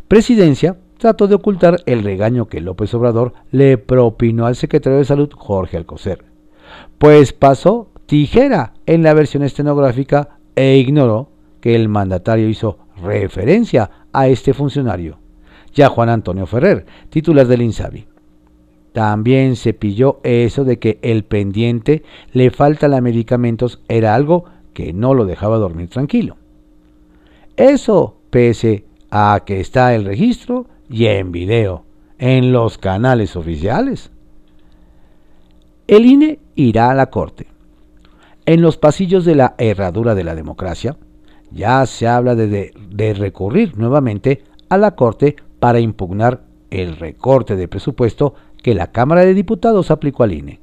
Presidencia 0.08 0.78
trató 1.02 1.26
de 1.26 1.34
ocultar 1.34 1.82
el 1.86 2.04
regaño 2.04 2.46
que 2.46 2.60
López 2.60 2.94
Obrador 2.94 3.34
le 3.50 3.76
propinó 3.76 4.46
al 4.46 4.54
secretario 4.54 5.00
de 5.00 5.04
Salud 5.04 5.30
Jorge 5.34 5.76
Alcocer, 5.76 6.24
pues 6.98 7.32
pasó 7.32 7.88
tijera 8.06 8.74
en 8.86 9.02
la 9.02 9.12
versión 9.12 9.42
estenográfica 9.42 10.38
e 10.54 10.76
ignoró 10.76 11.28
que 11.60 11.74
el 11.74 11.88
mandatario 11.88 12.48
hizo 12.48 12.78
referencia 13.02 13.90
a 14.12 14.28
este 14.28 14.54
funcionario, 14.54 15.18
ya 15.74 15.88
Juan 15.88 16.08
Antonio 16.08 16.46
Ferrer, 16.46 16.86
titular 17.10 17.48
del 17.48 17.62
INSABI. 17.62 18.06
También 18.92 19.56
se 19.56 19.74
pilló 19.74 20.20
eso 20.22 20.62
de 20.62 20.78
que 20.78 21.00
el 21.02 21.24
pendiente 21.24 22.04
le 22.32 22.52
falta 22.52 22.86
la 22.86 23.00
medicamentos 23.00 23.80
era 23.88 24.14
algo 24.14 24.44
que 24.72 24.92
no 24.92 25.14
lo 25.14 25.24
dejaba 25.24 25.58
dormir 25.58 25.88
tranquilo. 25.88 26.36
Eso 27.56 28.14
pese 28.30 28.84
a 29.10 29.42
que 29.44 29.58
está 29.58 29.96
el 29.96 30.04
registro 30.04 30.66
y 30.92 31.06
en 31.06 31.32
video 31.32 31.84
en 32.18 32.52
los 32.52 32.78
canales 32.78 33.34
oficiales. 33.34 34.12
El 35.88 36.06
INE 36.06 36.38
irá 36.54 36.90
a 36.90 36.94
la 36.94 37.10
Corte. 37.10 37.48
En 38.46 38.60
los 38.60 38.76
pasillos 38.76 39.24
de 39.24 39.34
la 39.34 39.54
herradura 39.58 40.14
de 40.14 40.22
la 40.22 40.34
democracia, 40.34 40.96
ya 41.50 41.84
se 41.86 42.06
habla 42.06 42.34
de, 42.34 42.72
de, 42.90 43.14
recurrir 43.14 43.76
nuevamente 43.76 44.44
a 44.68 44.78
la 44.78 44.94
Corte 44.94 45.36
para 45.58 45.80
impugnar 45.80 46.42
el 46.70 46.96
recorte 46.96 47.56
de 47.56 47.68
presupuesto 47.68 48.34
que 48.62 48.74
la 48.74 48.92
Cámara 48.92 49.22
de 49.22 49.34
Diputados 49.34 49.90
aplicó 49.90 50.22
al 50.22 50.32
INE. 50.32 50.60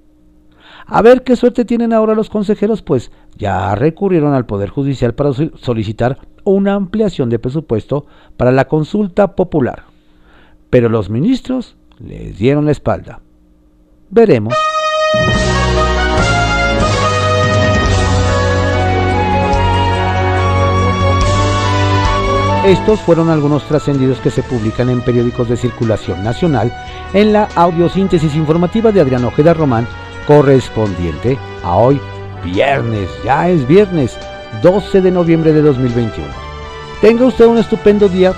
A 0.86 1.02
ver 1.02 1.24
qué 1.24 1.36
suerte 1.36 1.66
tienen 1.66 1.94
ahora 1.94 2.16
los 2.16 2.30
consejeros, 2.30 2.82
pues 2.82 3.12
ya 3.38 3.76
recurrieron 3.76 4.34
al 4.34 4.46
Poder 4.46 4.70
Judicial 4.70 5.14
para 5.14 5.34
solicitar 5.34 6.20
una 6.44 6.74
ampliación 6.74 7.30
de 7.30 7.40
presupuesto 7.40 8.06
para 8.38 8.52
la 8.52 8.68
consulta 8.68 9.36
popular. 9.36 9.89
Pero 10.70 10.90
los 10.90 11.10
ministros 11.10 11.76
les 12.00 12.38
dieron 12.38 12.66
la 12.66 12.72
espalda. 12.72 13.22
Veremos. 14.10 14.54
Estos 22.66 23.00
fueron 23.00 23.30
algunos 23.30 23.64
trascendidos 23.64 24.20
que 24.20 24.30
se 24.30 24.44
publican 24.44 24.90
en 24.90 25.02
periódicos 25.02 25.48
de 25.48 25.56
circulación 25.56 26.24
nacional 26.24 26.72
en 27.14 27.34
la 27.34 27.48
audiosíntesis 27.56 28.36
informativa 28.36 28.92
de 28.92 29.02
Adrián 29.02 29.24
Ojeda 29.24 29.54
Román, 29.54 29.88
correspondiente 30.28 31.38
a 31.64 31.78
hoy, 31.78 32.00
viernes, 32.44 33.10
ya 33.24 33.50
es 33.50 33.66
viernes, 33.66 34.18
12 34.62 35.02
de 35.02 35.10
noviembre 35.10 35.54
de 35.54 35.62
2021. 35.62 36.28
Tenga 37.02 37.26
usted 37.26 37.46
un 37.48 37.58
estupendo 37.58 38.10
día, 38.10 38.34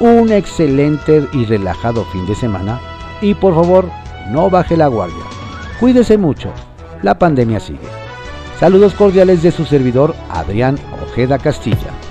un 0.00 0.32
excelente 0.32 1.26
y 1.32 1.44
relajado 1.44 2.04
fin 2.06 2.26
de 2.26 2.34
semana 2.34 2.80
y 3.20 3.34
por 3.34 3.54
favor, 3.54 3.88
no 4.30 4.50
baje 4.50 4.76
la 4.76 4.88
guardia. 4.88 5.24
Cuídese 5.78 6.18
mucho, 6.18 6.50
la 7.02 7.18
pandemia 7.18 7.60
sigue. 7.60 7.88
Saludos 8.58 8.94
cordiales 8.94 9.42
de 9.42 9.50
su 9.50 9.64
servidor 9.64 10.14
Adrián 10.28 10.78
Ojeda 11.04 11.38
Castilla. 11.38 12.01